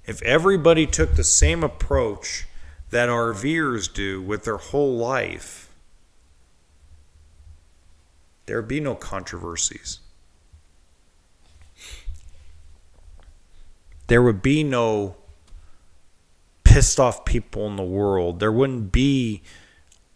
if 0.04 0.20
everybody 0.22 0.84
took 0.84 1.14
the 1.14 1.22
same 1.22 1.62
approach 1.62 2.48
that 2.90 3.08
our 3.08 3.32
RVers 3.32 3.94
do 3.94 4.20
with 4.20 4.42
their 4.42 4.56
whole 4.56 4.96
life, 4.96 5.70
there'd 8.46 8.66
be 8.66 8.80
no 8.80 8.96
controversies. 8.96 10.00
There 14.08 14.22
would 14.22 14.42
be 14.42 14.64
no 14.64 15.16
pissed 16.64 16.98
off 16.98 17.24
people 17.24 17.66
in 17.66 17.76
the 17.76 17.82
world. 17.82 18.40
There 18.40 18.52
wouldn't 18.52 18.90
be 18.90 19.42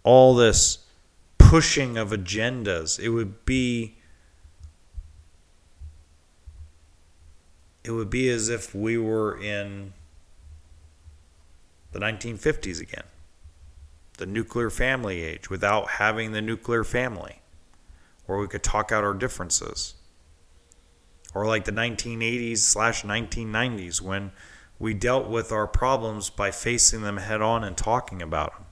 all 0.03 0.35
this 0.35 0.79
pushing 1.39 1.97
of 1.97 2.11
agendas. 2.11 2.99
It 2.99 3.11
would 3.11 3.45
be 3.45 3.97
it 7.85 7.91
would 7.91 8.11
be 8.11 8.29
as 8.29 8.49
if 8.49 8.75
we 8.75 8.97
were 8.97 9.37
in 9.37 9.93
the 11.93 11.99
1950s 11.99 12.81
again, 12.81 13.05
the 14.19 14.27
nuclear 14.27 14.71
family 14.71 15.23
age, 15.23 15.51
without 15.51 15.91
having 15.91 16.33
the 16.33 16.41
nuclear 16.41 16.85
family, 16.85 17.41
where 18.27 18.39
we 18.39 18.47
could 18.47 18.63
talk 18.63 18.93
out 18.93 19.05
our 19.05 19.15
differences. 19.15 19.95
Or 21.35 21.47
like 21.47 21.65
the 21.65 21.73
1980s 21.73 22.59
slash 22.59 23.03
1990s 23.03 24.01
when 24.01 24.33
we 24.79 24.95
dealt 24.95 25.29
with 25.29 25.53
our 25.53 25.67
problems 25.67 26.29
by 26.29 26.51
facing 26.51 27.03
them 27.03 27.17
head 27.19 27.41
on 27.41 27.65
and 27.65 27.77
talking 27.77 28.21
about 28.21 28.53
them. 28.55 28.67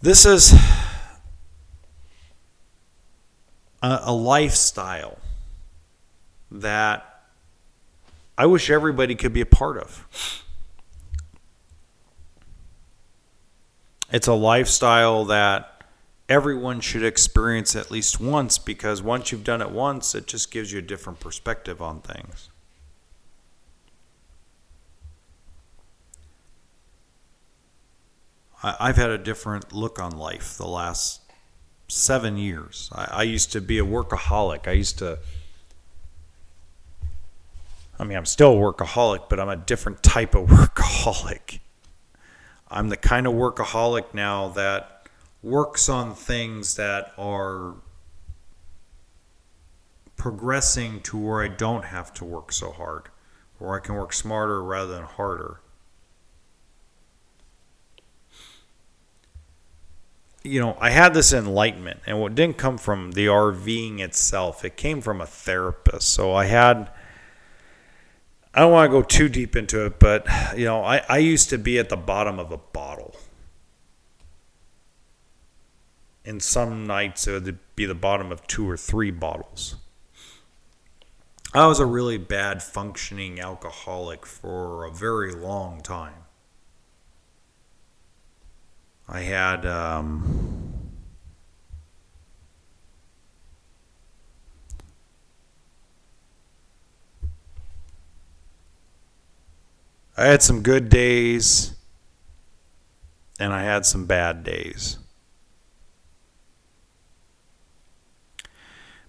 This 0.00 0.24
is 0.24 0.54
a, 3.82 4.00
a 4.04 4.12
lifestyle 4.12 5.18
that 6.50 7.24
I 8.38 8.46
wish 8.46 8.70
everybody 8.70 9.14
could 9.14 9.32
be 9.32 9.40
a 9.40 9.46
part 9.46 9.78
of. 9.78 10.44
It's 14.10 14.28
a 14.28 14.34
lifestyle 14.34 15.24
that 15.26 15.84
everyone 16.28 16.80
should 16.80 17.04
experience 17.04 17.74
at 17.74 17.90
least 17.90 18.20
once 18.20 18.58
because 18.58 19.02
once 19.02 19.32
you've 19.32 19.44
done 19.44 19.62
it 19.62 19.70
once, 19.70 20.14
it 20.14 20.26
just 20.26 20.50
gives 20.50 20.72
you 20.72 20.78
a 20.78 20.82
different 20.82 21.20
perspective 21.20 21.82
on 21.82 22.00
things. 22.00 22.50
I've 28.62 28.96
had 28.96 29.10
a 29.10 29.18
different 29.18 29.72
look 29.72 30.00
on 30.00 30.16
life 30.16 30.56
the 30.56 30.66
last 30.66 31.20
seven 31.88 32.36
years. 32.36 32.90
I, 32.92 33.08
I 33.12 33.22
used 33.22 33.52
to 33.52 33.60
be 33.60 33.78
a 33.78 33.84
workaholic. 33.84 34.66
I 34.66 34.72
used 34.72 34.98
to. 34.98 35.18
I 37.98 38.04
mean, 38.04 38.16
I'm 38.18 38.26
still 38.26 38.52
a 38.52 38.56
workaholic, 38.56 39.28
but 39.28 39.38
I'm 39.38 39.48
a 39.48 39.56
different 39.56 40.02
type 40.02 40.34
of 40.34 40.48
workaholic. 40.48 41.60
I'm 42.68 42.88
the 42.88 42.96
kind 42.96 43.26
of 43.26 43.32
workaholic 43.34 44.12
now 44.12 44.48
that 44.48 45.08
works 45.42 45.88
on 45.88 46.14
things 46.14 46.74
that 46.76 47.12
are 47.16 47.74
progressing 50.16 51.00
to 51.02 51.16
where 51.16 51.42
I 51.42 51.48
don't 51.48 51.84
have 51.84 52.12
to 52.14 52.24
work 52.24 52.50
so 52.50 52.72
hard, 52.72 53.08
where 53.58 53.76
I 53.76 53.80
can 53.80 53.94
work 53.94 54.12
smarter 54.12 54.62
rather 54.62 54.94
than 54.94 55.04
harder. 55.04 55.60
You 60.42 60.60
know, 60.60 60.76
I 60.80 60.90
had 60.90 61.14
this 61.14 61.32
enlightenment, 61.32 62.00
and 62.06 62.18
it 62.22 62.34
didn't 62.34 62.56
come 62.56 62.78
from 62.78 63.12
the 63.12 63.26
RVing 63.26 64.00
itself. 64.00 64.64
It 64.64 64.76
came 64.76 65.00
from 65.00 65.20
a 65.20 65.26
therapist. 65.26 66.08
So 66.08 66.34
I 66.34 66.46
had, 66.46 66.90
I 68.56 68.60
don't 68.60 68.72
want 68.72 68.90
to 68.90 68.92
go 68.92 69.02
too 69.02 69.28
deep 69.28 69.54
into 69.54 69.84
it, 69.84 69.98
but, 69.98 70.26
you 70.56 70.64
know, 70.64 70.82
I, 70.82 71.02
I 71.10 71.18
used 71.18 71.50
to 71.50 71.58
be 71.58 71.78
at 71.78 71.90
the 71.90 71.96
bottom 71.96 72.38
of 72.38 72.50
a 72.50 72.56
bottle. 72.56 73.14
And 76.24 76.42
some 76.42 76.86
nights 76.86 77.28
it 77.28 77.32
would 77.32 77.58
be 77.76 77.84
the 77.84 77.94
bottom 77.94 78.32
of 78.32 78.46
two 78.46 78.68
or 78.68 78.78
three 78.78 79.10
bottles. 79.10 79.76
I 81.52 81.66
was 81.66 81.78
a 81.80 81.86
really 81.86 82.16
bad 82.16 82.62
functioning 82.62 83.40
alcoholic 83.40 84.24
for 84.24 84.84
a 84.84 84.90
very 84.90 85.34
long 85.34 85.82
time. 85.82 86.24
I 89.06 89.20
had 89.20 89.66
um, 89.66 90.35
I 100.16 100.26
had 100.26 100.42
some 100.42 100.62
good 100.62 100.88
days 100.88 101.74
and 103.38 103.52
I 103.52 103.62
had 103.62 103.84
some 103.84 104.06
bad 104.06 104.44
days. 104.44 104.98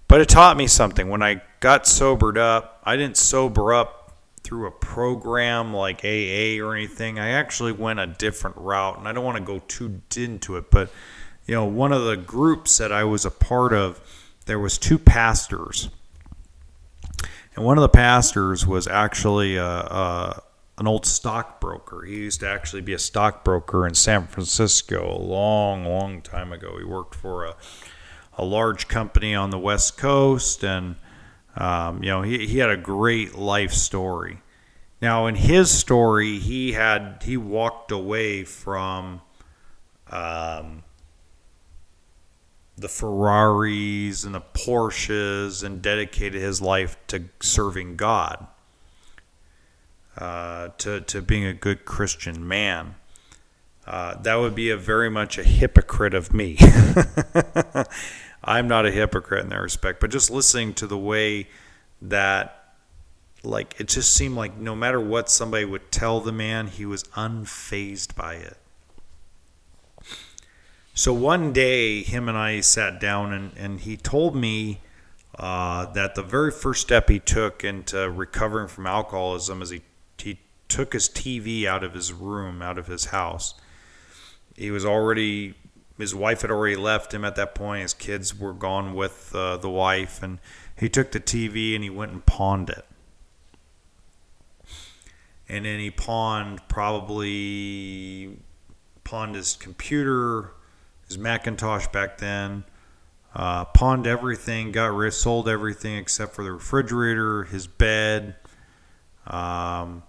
But 0.07 0.21
it 0.21 0.29
taught 0.29 0.57
me 0.57 0.67
something. 0.67 1.09
When 1.09 1.21
I 1.21 1.41
got 1.59 1.85
sobered 1.85 2.37
up, 2.37 2.81
I 2.83 2.95
didn't 2.95 3.17
sober 3.17 3.73
up 3.73 4.17
through 4.41 4.67
a 4.67 4.71
program 4.71 5.73
like 5.73 6.05
AA 6.05 6.63
or 6.63 6.73
anything. 6.73 7.19
I 7.19 7.31
actually 7.31 7.73
went 7.73 7.99
a 7.99 8.07
different 8.07 8.55
route, 8.57 8.97
and 8.97 9.07
I 9.07 9.11
don't 9.11 9.25
want 9.25 9.37
to 9.37 9.43
go 9.43 9.59
too 9.67 10.01
into 10.15 10.55
it, 10.55 10.71
but 10.71 10.89
you 11.45 11.53
know, 11.53 11.65
one 11.65 11.91
of 11.91 12.03
the 12.05 12.15
groups 12.15 12.77
that 12.77 12.91
I 12.91 13.03
was 13.03 13.25
a 13.25 13.31
part 13.31 13.73
of, 13.73 13.99
there 14.45 14.59
was 14.59 14.77
two 14.77 14.97
pastors, 14.97 15.89
and 17.55 17.65
one 17.65 17.77
of 17.77 17.81
the 17.81 17.89
pastors 17.89 18.65
was 18.65 18.87
actually 18.87 19.57
a, 19.57 19.65
a, 19.65 20.43
an 20.77 20.87
old 20.87 21.05
stockbroker. 21.05 22.03
He 22.03 22.15
used 22.15 22.41
to 22.41 22.49
actually 22.49 22.81
be 22.81 22.93
a 22.93 22.99
stockbroker 22.99 23.87
in 23.87 23.95
San 23.95 24.27
Francisco 24.27 25.15
a 25.15 25.21
long, 25.21 25.85
long 25.85 26.21
time 26.21 26.51
ago. 26.51 26.77
He 26.77 26.83
worked 26.83 27.15
for 27.15 27.45
a 27.45 27.55
a 28.37 28.45
large 28.45 28.87
company 28.87 29.33
on 29.33 29.49
the 29.49 29.57
West 29.57 29.97
Coast, 29.97 30.63
and 30.63 30.95
um, 31.55 32.03
you 32.03 32.09
know 32.09 32.21
he, 32.21 32.47
he 32.47 32.59
had 32.59 32.69
a 32.69 32.77
great 32.77 33.35
life 33.35 33.73
story. 33.73 34.41
Now, 35.01 35.27
in 35.27 35.35
his 35.35 35.69
story, 35.69 36.39
he 36.39 36.73
had 36.73 37.21
he 37.23 37.37
walked 37.37 37.91
away 37.91 38.43
from 38.43 39.21
um, 40.09 40.83
the 42.77 42.87
Ferraris 42.87 44.23
and 44.23 44.33
the 44.33 44.41
Porsches 44.41 45.63
and 45.63 45.81
dedicated 45.81 46.41
his 46.41 46.61
life 46.61 46.97
to 47.07 47.25
serving 47.39 47.95
God, 47.95 48.47
uh, 50.17 50.69
to 50.79 51.01
to 51.01 51.21
being 51.21 51.45
a 51.45 51.53
good 51.53 51.85
Christian 51.85 52.47
man. 52.47 52.95
Uh, 53.85 54.15
that 54.21 54.35
would 54.35 54.53
be 54.53 54.69
a 54.69 54.77
very 54.77 55.09
much 55.09 55.37
a 55.37 55.43
hypocrite 55.43 56.13
of 56.13 56.33
me. 56.33 56.57
I'm 58.43 58.67
not 58.67 58.85
a 58.85 58.91
hypocrite 58.91 59.43
in 59.43 59.49
that 59.49 59.61
respect, 59.61 59.99
but 59.99 60.09
just 60.09 60.29
listening 60.29 60.73
to 60.75 60.87
the 60.87 60.97
way 60.97 61.47
that, 62.01 62.73
like, 63.43 63.79
it 63.79 63.87
just 63.87 64.13
seemed 64.13 64.35
like 64.35 64.57
no 64.57 64.75
matter 64.75 64.99
what 64.99 65.29
somebody 65.29 65.65
would 65.65 65.91
tell 65.91 66.19
the 66.19 66.31
man, 66.33 66.67
he 66.67 66.85
was 66.85 67.03
unfazed 67.15 68.15
by 68.15 68.35
it. 68.35 68.57
So 70.93 71.13
one 71.13 71.53
day, 71.53 72.03
him 72.03 72.27
and 72.27 72.37
I 72.37 72.59
sat 72.61 72.99
down, 72.99 73.31
and, 73.31 73.51
and 73.55 73.79
he 73.79 73.95
told 73.95 74.35
me 74.35 74.81
uh, 75.37 75.85
that 75.93 76.15
the 76.15 76.23
very 76.23 76.51
first 76.51 76.81
step 76.81 77.09
he 77.09 77.19
took 77.19 77.63
into 77.63 78.09
recovering 78.09 78.67
from 78.67 78.87
alcoholism 78.87 79.61
is 79.61 79.69
he, 79.69 79.81
he 80.21 80.39
took 80.67 80.93
his 80.93 81.07
TV 81.07 81.65
out 81.65 81.83
of 81.83 81.93
his 81.93 82.11
room, 82.13 82.61
out 82.61 82.77
of 82.77 82.87
his 82.87 83.05
house. 83.05 83.53
He 84.55 84.71
was 84.71 84.85
already 84.85 85.55
his 85.97 86.13
wife 86.13 86.41
had 86.41 86.51
already 86.51 86.75
left 86.75 87.13
him 87.13 87.25
at 87.25 87.35
that 87.35 87.55
point. 87.55 87.81
His 87.81 87.93
kids 87.93 88.37
were 88.37 88.53
gone 88.53 88.93
with 88.93 89.33
uh, 89.33 89.57
the 89.57 89.69
wife, 89.69 90.21
and 90.21 90.37
he 90.75 90.89
took 90.89 91.11
the 91.11 91.19
TV 91.19 91.73
and 91.73 91.83
he 91.83 91.89
went 91.89 92.11
and 92.11 92.25
pawned 92.25 92.69
it. 92.69 92.85
And 95.49 95.65
then 95.65 95.79
he 95.79 95.89
pawned 95.89 96.61
probably 96.67 98.37
pawned 99.03 99.35
his 99.35 99.55
computer, 99.55 100.51
his 101.07 101.17
Macintosh 101.17 101.87
back 101.87 102.17
then. 102.17 102.65
Uh, 103.33 103.65
pawned 103.65 104.07
everything, 104.07 104.71
got 104.71 104.93
rid, 104.93 105.13
sold 105.13 105.47
everything 105.47 105.97
except 105.97 106.33
for 106.33 106.43
the 106.43 106.51
refrigerator, 106.51 107.43
his 107.43 107.67
bed, 107.67 108.35
um, 109.27 110.03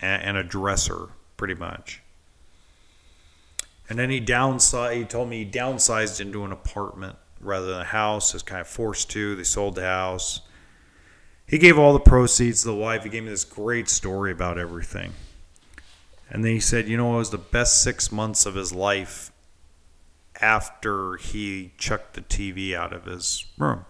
and, 0.00 0.22
and 0.22 0.36
a 0.36 0.44
dresser, 0.44 1.08
pretty 1.36 1.54
much. 1.54 2.02
And 3.88 3.98
then 3.98 4.10
he 4.10 4.20
downsized. 4.20 4.96
He 4.96 5.04
told 5.04 5.28
me 5.28 5.44
he 5.44 5.50
downsized 5.50 6.20
into 6.20 6.44
an 6.44 6.52
apartment 6.52 7.16
rather 7.40 7.66
than 7.66 7.80
a 7.80 7.84
house. 7.84 8.34
Is 8.34 8.42
kind 8.42 8.60
of 8.60 8.68
forced 8.68 9.10
to. 9.10 9.34
They 9.34 9.42
sold 9.42 9.74
the 9.74 9.82
house. 9.82 10.42
He 11.46 11.58
gave 11.58 11.76
all 11.76 11.92
the 11.92 11.98
proceeds 11.98 12.62
to 12.62 12.68
the 12.68 12.74
wife. 12.74 13.02
He 13.02 13.10
gave 13.10 13.24
me 13.24 13.30
this 13.30 13.44
great 13.44 13.88
story 13.88 14.30
about 14.30 14.56
everything. 14.56 15.12
And 16.30 16.44
then 16.44 16.52
he 16.52 16.60
said, 16.60 16.88
you 16.88 16.96
know, 16.96 17.14
it 17.14 17.18
was 17.18 17.30
the 17.30 17.38
best 17.38 17.82
six 17.82 18.12
months 18.12 18.46
of 18.46 18.54
his 18.54 18.72
life 18.72 19.32
after 20.40 21.16
he 21.16 21.72
chucked 21.76 22.14
the 22.14 22.20
TV 22.20 22.74
out 22.74 22.92
of 22.92 23.04
his 23.04 23.44
room. 23.58 23.84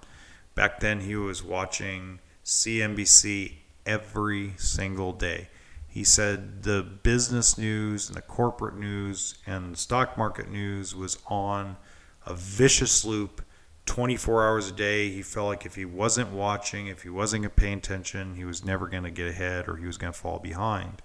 Back 0.55 0.81
then, 0.81 1.01
he 1.01 1.17
was 1.17 1.43
watching 1.43 2.21
CNBC 2.45 3.53
every 3.87 4.55
single 4.57 5.13
day. 5.13 5.49
He 5.89 6.05
said 6.05 6.63
the 6.63 6.83
business 6.83 7.59
news 7.59 8.09
and 8.09 8.17
the 8.17 8.23
corporate 8.23 8.77
news 8.77 9.35
and 9.47 9.77
stock 9.77 10.17
market 10.17 10.51
news 10.51 10.95
was 10.95 11.19
on 11.27 11.77
a 12.25 12.35
vicious 12.35 13.05
loop 13.05 13.43
24 13.87 14.47
hours 14.47 14.69
a 14.69 14.73
day. 14.73 15.11
He 15.11 15.23
felt 15.23 15.49
like 15.49 15.67
if 15.67 15.75
he 15.75 15.85
wasn't 15.85 16.31
watching, 16.31 16.87
if 16.87 17.03
he 17.03 17.09
wasn't 17.09 17.57
paying 17.57 17.79
attention, 17.79 18.37
he 18.37 18.45
was 18.45 18.65
never 18.65 18.87
going 18.87 19.03
to 19.03 19.11
get 19.11 19.27
ahead 19.27 19.69
or 19.69 19.77
he 19.77 19.87
was 19.87 19.99
going 19.99 20.13
to 20.13 20.19
fall 20.19 20.39
behind. 20.39 21.03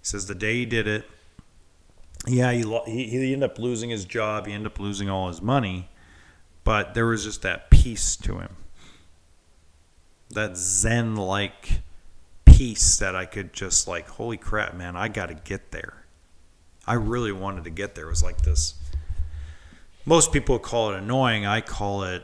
He 0.00 0.04
says 0.04 0.26
the 0.26 0.34
day 0.34 0.56
he 0.56 0.66
did 0.66 0.86
it, 0.86 1.06
yeah, 2.26 2.52
he, 2.52 2.62
he, 2.84 3.08
he 3.08 3.32
ended 3.32 3.50
up 3.50 3.58
losing 3.58 3.88
his 3.88 4.04
job, 4.04 4.46
he 4.46 4.52
ended 4.52 4.72
up 4.72 4.78
losing 4.78 5.08
all 5.08 5.28
his 5.28 5.40
money, 5.40 5.88
but 6.62 6.92
there 6.92 7.06
was 7.06 7.24
just 7.24 7.40
that 7.42 7.70
peace 7.70 8.16
to 8.16 8.38
him. 8.38 8.56
That 10.28 10.56
Zen 10.56 11.16
like 11.16 11.80
that 12.60 13.16
I 13.16 13.24
could 13.24 13.54
just 13.54 13.88
like, 13.88 14.06
holy 14.06 14.36
crap, 14.36 14.74
man, 14.74 14.94
I 14.94 15.08
got 15.08 15.26
to 15.26 15.34
get 15.34 15.70
there. 15.70 16.04
I 16.86 16.92
really 16.92 17.32
wanted 17.32 17.64
to 17.64 17.70
get 17.70 17.94
there. 17.94 18.04
It 18.06 18.10
was 18.10 18.22
like 18.22 18.42
this. 18.42 18.74
Most 20.04 20.30
people 20.30 20.58
call 20.58 20.92
it 20.92 20.98
annoying. 20.98 21.46
I 21.46 21.62
call 21.62 22.02
it. 22.02 22.22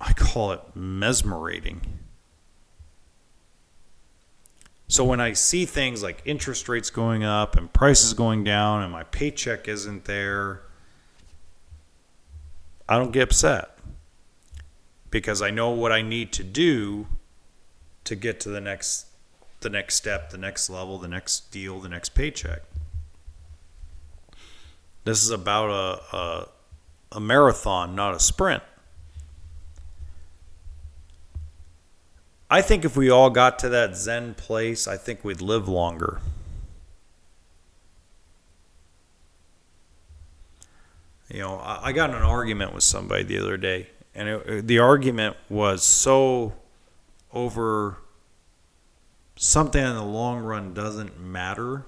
I 0.00 0.12
call 0.14 0.50
it 0.50 0.60
mesmerating. 0.74 1.82
So 4.88 5.04
when 5.04 5.20
I 5.20 5.32
see 5.32 5.64
things 5.64 6.02
like 6.02 6.22
interest 6.24 6.68
rates 6.68 6.90
going 6.90 7.22
up 7.22 7.56
and 7.56 7.72
prices 7.72 8.14
going 8.14 8.42
down 8.42 8.82
and 8.82 8.90
my 8.90 9.04
paycheck 9.04 9.68
isn't 9.68 10.06
there, 10.06 10.62
I 12.88 12.98
don't 12.98 13.12
get 13.12 13.22
upset 13.22 13.71
because 15.12 15.40
I 15.40 15.50
know 15.50 15.70
what 15.70 15.92
I 15.92 16.02
need 16.02 16.32
to 16.32 16.42
do 16.42 17.06
to 18.02 18.16
get 18.16 18.40
to 18.40 18.48
the 18.48 18.60
next 18.60 19.06
the 19.60 19.70
next 19.70 19.94
step, 19.94 20.30
the 20.30 20.38
next 20.38 20.68
level, 20.68 20.98
the 20.98 21.06
next 21.06 21.52
deal, 21.52 21.78
the 21.78 21.88
next 21.88 22.08
paycheck. 22.16 22.62
This 25.04 25.22
is 25.22 25.30
about 25.30 25.70
a, 25.70 26.16
a, 26.16 26.48
a 27.12 27.20
marathon, 27.20 27.94
not 27.94 28.12
a 28.12 28.18
sprint. 28.18 28.64
I 32.50 32.60
think 32.60 32.84
if 32.84 32.96
we 32.96 33.08
all 33.08 33.30
got 33.30 33.60
to 33.60 33.68
that 33.68 33.96
Zen 33.96 34.34
place, 34.34 34.88
I 34.88 34.96
think 34.96 35.24
we'd 35.24 35.40
live 35.40 35.68
longer. 35.68 36.20
You 41.28 41.38
know, 41.38 41.60
I 41.64 41.92
got 41.92 42.10
in 42.10 42.16
an 42.16 42.22
argument 42.22 42.74
with 42.74 42.82
somebody 42.82 43.22
the 43.22 43.38
other 43.38 43.56
day, 43.56 43.88
and 44.14 44.28
it, 44.28 44.66
the 44.66 44.78
argument 44.78 45.36
was 45.48 45.82
so 45.82 46.52
over 47.32 47.98
something 49.36 49.82
in 49.82 49.94
the 49.94 50.04
long 50.04 50.42
run 50.42 50.74
doesn't 50.74 51.18
matter. 51.18 51.84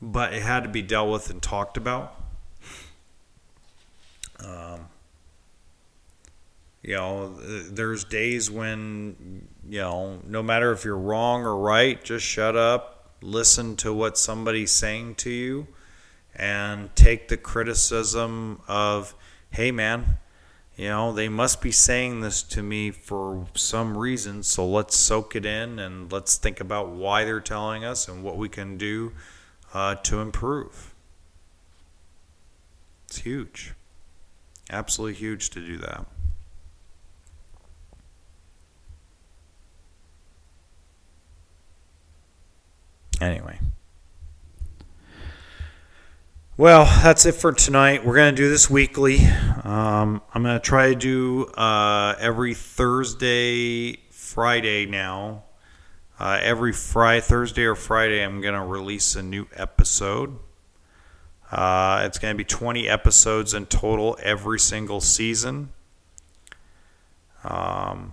But 0.00 0.34
it 0.34 0.42
had 0.42 0.64
to 0.64 0.68
be 0.68 0.82
dealt 0.82 1.10
with 1.10 1.30
and 1.30 1.40
talked 1.40 1.76
about. 1.76 2.20
Um, 4.44 4.86
you 6.82 6.94
know, 6.94 7.28
there's 7.70 8.02
days 8.02 8.50
when, 8.50 9.46
you 9.68 9.78
know, 9.78 10.20
no 10.26 10.42
matter 10.42 10.72
if 10.72 10.84
you're 10.84 10.98
wrong 10.98 11.44
or 11.44 11.56
right, 11.56 12.02
just 12.02 12.26
shut 12.26 12.56
up, 12.56 13.14
listen 13.22 13.76
to 13.76 13.94
what 13.94 14.18
somebody's 14.18 14.72
saying 14.72 15.14
to 15.14 15.30
you, 15.30 15.68
and 16.34 16.94
take 16.96 17.28
the 17.28 17.36
criticism 17.36 18.60
of, 18.66 19.14
hey, 19.50 19.70
man, 19.70 20.18
you 20.76 20.88
know, 20.88 21.12
they 21.12 21.28
must 21.28 21.60
be 21.60 21.70
saying 21.70 22.20
this 22.20 22.42
to 22.42 22.62
me 22.62 22.90
for 22.90 23.46
some 23.54 23.96
reason, 23.96 24.42
so 24.42 24.66
let's 24.66 24.96
soak 24.96 25.36
it 25.36 25.44
in 25.44 25.78
and 25.78 26.10
let's 26.10 26.36
think 26.36 26.60
about 26.60 26.88
why 26.88 27.24
they're 27.24 27.40
telling 27.40 27.84
us 27.84 28.08
and 28.08 28.24
what 28.24 28.36
we 28.36 28.48
can 28.48 28.78
do 28.78 29.12
uh, 29.74 29.94
to 29.96 30.20
improve. 30.20 30.94
It's 33.06 33.18
huge. 33.18 33.74
Absolutely 34.70 35.14
huge 35.14 35.50
to 35.50 35.60
do 35.60 35.76
that. 35.78 36.06
Anyway. 43.20 43.58
Well, 46.62 46.84
that's 46.84 47.26
it 47.26 47.32
for 47.32 47.50
tonight. 47.50 48.06
We're 48.06 48.14
going 48.14 48.36
to 48.36 48.40
do 48.40 48.48
this 48.48 48.70
weekly. 48.70 49.18
Um, 49.64 50.22
I'm 50.32 50.44
going 50.44 50.54
to 50.54 50.60
try 50.60 50.90
to 50.90 50.94
do 50.94 51.46
uh, 51.46 52.14
every 52.20 52.54
Thursday, 52.54 53.96
Friday 54.10 54.86
now. 54.86 55.42
Uh, 56.20 56.38
every 56.40 56.72
Friday, 56.72 57.20
Thursday 57.20 57.64
or 57.64 57.74
Friday, 57.74 58.22
I'm 58.22 58.40
going 58.40 58.54
to 58.54 58.62
release 58.62 59.16
a 59.16 59.24
new 59.24 59.48
episode. 59.56 60.38
Uh, 61.50 62.04
it's 62.06 62.20
going 62.20 62.32
to 62.32 62.38
be 62.38 62.44
20 62.44 62.88
episodes 62.88 63.54
in 63.54 63.66
total 63.66 64.16
every 64.22 64.60
single 64.60 65.00
season 65.00 65.70
um, 67.42 68.12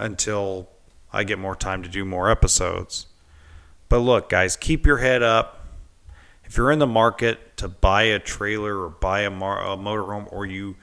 until 0.00 0.68
I 1.12 1.22
get 1.22 1.38
more 1.38 1.54
time 1.54 1.84
to 1.84 1.88
do 1.88 2.04
more 2.04 2.28
episodes. 2.28 3.06
But 3.88 3.98
look, 3.98 4.28
guys, 4.28 4.56
keep 4.56 4.84
your 4.84 4.98
head 4.98 5.22
up. 5.22 5.63
If 6.44 6.56
you're 6.56 6.70
in 6.70 6.78
the 6.78 6.86
market 6.86 7.56
to 7.58 7.68
buy 7.68 8.02
a 8.04 8.18
trailer 8.18 8.78
or 8.78 8.88
buy 8.90 9.20
a, 9.20 9.30
mar- 9.30 9.62
a 9.62 9.76
motorhome, 9.76 10.30
or 10.32 10.46
you 10.46 10.76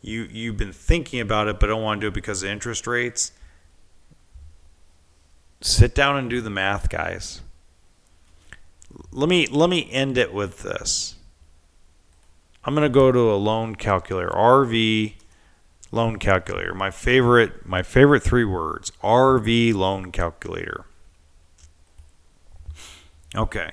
you 0.00 0.28
you've 0.30 0.56
been 0.56 0.72
thinking 0.72 1.20
about 1.20 1.48
it 1.48 1.58
but 1.58 1.66
don't 1.66 1.82
want 1.82 2.00
to 2.00 2.04
do 2.04 2.08
it 2.08 2.14
because 2.14 2.42
of 2.42 2.50
interest 2.50 2.86
rates, 2.86 3.32
sit 5.60 5.94
down 5.94 6.16
and 6.16 6.30
do 6.30 6.40
the 6.40 6.50
math, 6.50 6.88
guys. 6.88 7.40
Let 9.10 9.28
me 9.28 9.46
let 9.46 9.68
me 9.68 9.88
end 9.90 10.16
it 10.16 10.32
with 10.32 10.62
this. 10.62 11.16
I'm 12.64 12.74
going 12.74 12.82
to 12.82 12.92
go 12.92 13.12
to 13.12 13.32
a 13.32 13.36
loan 13.36 13.76
calculator, 13.76 14.30
RV 14.30 15.14
loan 15.92 16.18
calculator. 16.18 16.74
My 16.74 16.90
favorite 16.90 17.66
my 17.66 17.82
favorite 17.82 18.22
three 18.22 18.44
words, 18.44 18.92
RV 19.02 19.74
loan 19.74 20.12
calculator. 20.12 20.84
Okay. 23.34 23.70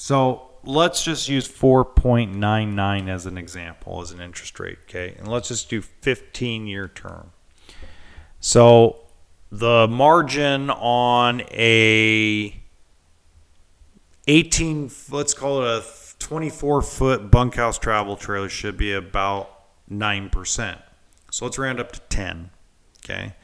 So 0.00 0.52
let's 0.64 1.04
just 1.04 1.28
use 1.28 1.46
4.99 1.46 3.10
as 3.10 3.26
an 3.26 3.36
example, 3.36 4.00
as 4.00 4.12
an 4.12 4.20
interest 4.22 4.58
rate, 4.58 4.78
okay? 4.84 5.14
And 5.18 5.28
let's 5.28 5.48
just 5.48 5.68
do 5.68 5.82
15 5.82 6.66
year 6.66 6.88
term. 6.88 7.32
So 8.40 9.02
the 9.52 9.86
margin 9.88 10.70
on 10.70 11.42
a 11.50 12.58
18, 14.26 14.90
let's 15.10 15.34
call 15.34 15.64
it 15.64 15.68
a 15.68 15.84
24 16.18 16.80
foot 16.80 17.30
bunkhouse 17.30 17.78
travel 17.78 18.16
trailer 18.16 18.48
should 18.48 18.78
be 18.78 18.94
about 18.94 19.50
9%. 19.90 20.78
So 21.30 21.44
let's 21.44 21.58
round 21.58 21.78
up 21.78 21.92
to 21.92 22.00
10, 22.08 22.48
okay? 23.04 23.34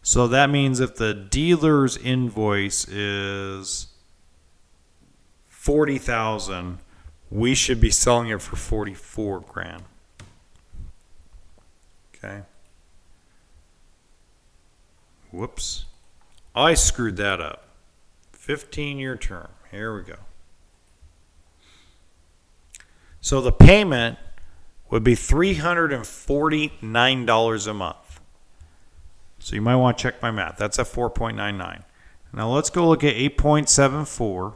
So 0.00 0.26
that 0.26 0.48
means 0.48 0.80
if 0.80 0.96
the 0.96 1.12
dealer's 1.12 1.98
invoice 1.98 2.88
is 2.88 3.88
forty 5.62 5.96
thousand, 5.96 6.78
we 7.30 7.54
should 7.54 7.80
be 7.80 7.90
selling 7.90 8.30
it 8.30 8.42
for 8.42 8.56
forty 8.56 8.94
four 8.94 9.38
grand. 9.38 9.84
Okay. 12.16 12.40
Whoops. 15.30 15.84
I 16.52 16.74
screwed 16.74 17.16
that 17.16 17.40
up. 17.40 17.68
15 18.32 18.98
year 18.98 19.16
term. 19.16 19.50
Here 19.70 19.96
we 19.96 20.02
go. 20.02 20.16
So 23.20 23.40
the 23.40 23.52
payment 23.52 24.18
would 24.90 25.04
be 25.04 25.14
$349 25.14 27.68
a 27.68 27.74
month. 27.74 28.20
So 29.38 29.54
you 29.54 29.62
might 29.62 29.76
want 29.76 29.96
to 29.96 30.02
check 30.02 30.20
my 30.20 30.32
math. 30.32 30.56
That's 30.58 30.80
at 30.80 30.86
4.99. 30.86 31.84
Now 32.34 32.50
let's 32.50 32.68
go 32.68 32.88
look 32.88 33.04
at 33.04 33.14
8.74 33.14 34.54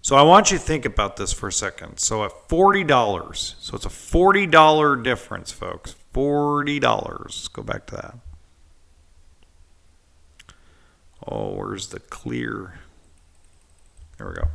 So 0.00 0.16
I 0.16 0.22
want 0.22 0.50
you 0.50 0.58
to 0.58 0.62
think 0.62 0.84
about 0.84 1.16
this 1.16 1.32
for 1.32 1.48
a 1.48 1.52
second. 1.52 1.98
So 1.98 2.24
at 2.24 2.32
$40, 2.48 3.54
so 3.60 3.76
it's 3.76 3.86
a 3.86 3.88
$40 3.88 5.02
difference, 5.04 5.52
folks. 5.52 5.94
$40. 6.14 7.20
Let's 7.20 7.48
go 7.48 7.62
back 7.62 7.86
to 7.86 7.96
that. 7.96 8.14
Oh, 11.26 11.54
where's 11.54 11.88
the 11.88 12.00
clear? 12.00 12.80
There 14.18 14.28
we 14.28 14.34
go. 14.34 14.48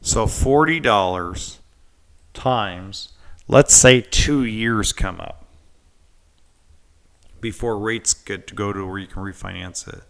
So 0.00 0.26
$40 0.26 1.58
times 2.32 3.08
let's 3.48 3.74
say 3.74 4.00
two 4.00 4.44
years 4.44 4.92
come 4.92 5.20
up 5.20 5.44
before 7.40 7.78
rates 7.78 8.14
get 8.14 8.46
to 8.48 8.54
go 8.54 8.72
to 8.72 8.86
where 8.86 8.98
you 8.98 9.06
can 9.06 9.22
refinance 9.22 9.86
it. 9.86 10.02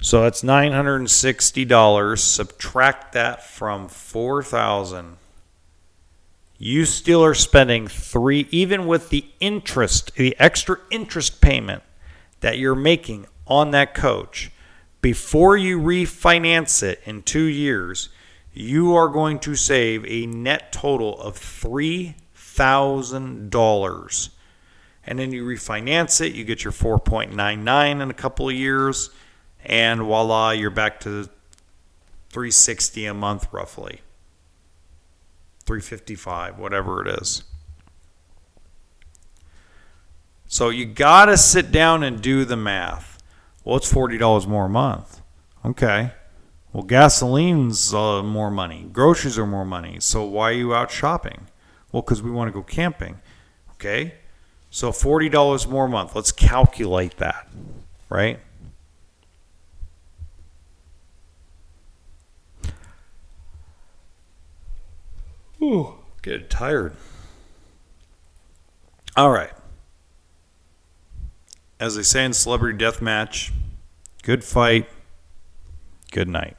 So 0.00 0.22
that's 0.22 0.42
$960. 0.42 2.18
Subtract 2.18 3.12
that 3.12 3.46
from 3.46 3.88
4000 3.88 5.18
You 6.58 6.84
still 6.84 7.24
are 7.24 7.34
spending 7.34 7.86
three, 7.86 8.48
even 8.50 8.86
with 8.86 9.10
the 9.10 9.26
interest, 9.40 10.14
the 10.14 10.34
extra 10.38 10.78
interest 10.90 11.40
payment 11.40 11.82
that 12.40 12.58
you're 12.58 12.74
making 12.74 13.26
on 13.46 13.70
that 13.72 13.94
coach. 13.94 14.50
Before 15.02 15.56
you 15.56 15.78
refinance 15.78 16.82
it 16.82 17.00
in 17.04 17.22
two 17.22 17.44
years, 17.44 18.08
you 18.60 18.94
are 18.94 19.08
going 19.08 19.38
to 19.40 19.56
save 19.56 20.04
a 20.06 20.26
net 20.26 20.72
total 20.72 21.20
of 21.20 21.38
$3,000 21.38 24.30
And 25.04 25.18
then 25.18 25.32
you 25.32 25.44
refinance 25.44 26.20
it, 26.20 26.34
you 26.34 26.44
get 26.44 26.62
your 26.62 26.72
4.99 26.72 28.02
in 28.02 28.10
a 28.10 28.14
couple 28.14 28.48
of 28.48 28.54
years, 28.54 29.10
and 29.64 30.02
voila, 30.02 30.50
you're 30.50 30.70
back 30.70 31.00
to 31.00 31.24
360 32.30 33.06
a 33.06 33.14
month 33.14 33.48
roughly. 33.52 34.02
355, 35.64 36.58
whatever 36.58 37.06
it 37.06 37.20
is. 37.20 37.44
So 40.46 40.68
you 40.68 40.84
got 40.84 41.26
to 41.26 41.36
sit 41.36 41.72
down 41.72 42.02
and 42.02 42.20
do 42.20 42.44
the 42.44 42.56
math. 42.56 43.22
Well, 43.64 43.76
it's 43.76 43.92
$40 43.92 44.46
more 44.46 44.66
a 44.66 44.68
month. 44.68 45.20
Okay. 45.64 46.12
Well, 46.72 46.84
gasoline's 46.84 47.92
uh, 47.92 48.22
more 48.22 48.50
money. 48.50 48.88
Groceries 48.92 49.38
are 49.38 49.46
more 49.46 49.64
money. 49.64 49.98
So 50.00 50.24
why 50.24 50.50
are 50.50 50.54
you 50.54 50.74
out 50.74 50.90
shopping? 50.90 51.46
Well, 51.90 52.02
because 52.02 52.22
we 52.22 52.30
want 52.30 52.48
to 52.48 52.52
go 52.52 52.62
camping. 52.62 53.20
Okay. 53.72 54.14
So 54.70 54.92
$40 54.92 55.68
more 55.68 55.86
a 55.86 55.88
month. 55.88 56.14
Let's 56.14 56.30
calculate 56.30 57.16
that, 57.18 57.48
right? 58.08 58.38
Ooh, 65.60 65.94
getting 66.22 66.48
tired. 66.48 66.94
All 69.16 69.30
right. 69.30 69.50
As 71.80 71.96
they 71.96 72.02
say 72.02 72.24
in 72.24 72.32
Celebrity 72.32 72.78
Deathmatch, 72.78 73.50
good 74.22 74.44
fight, 74.44 74.88
good 76.12 76.28
night. 76.28 76.56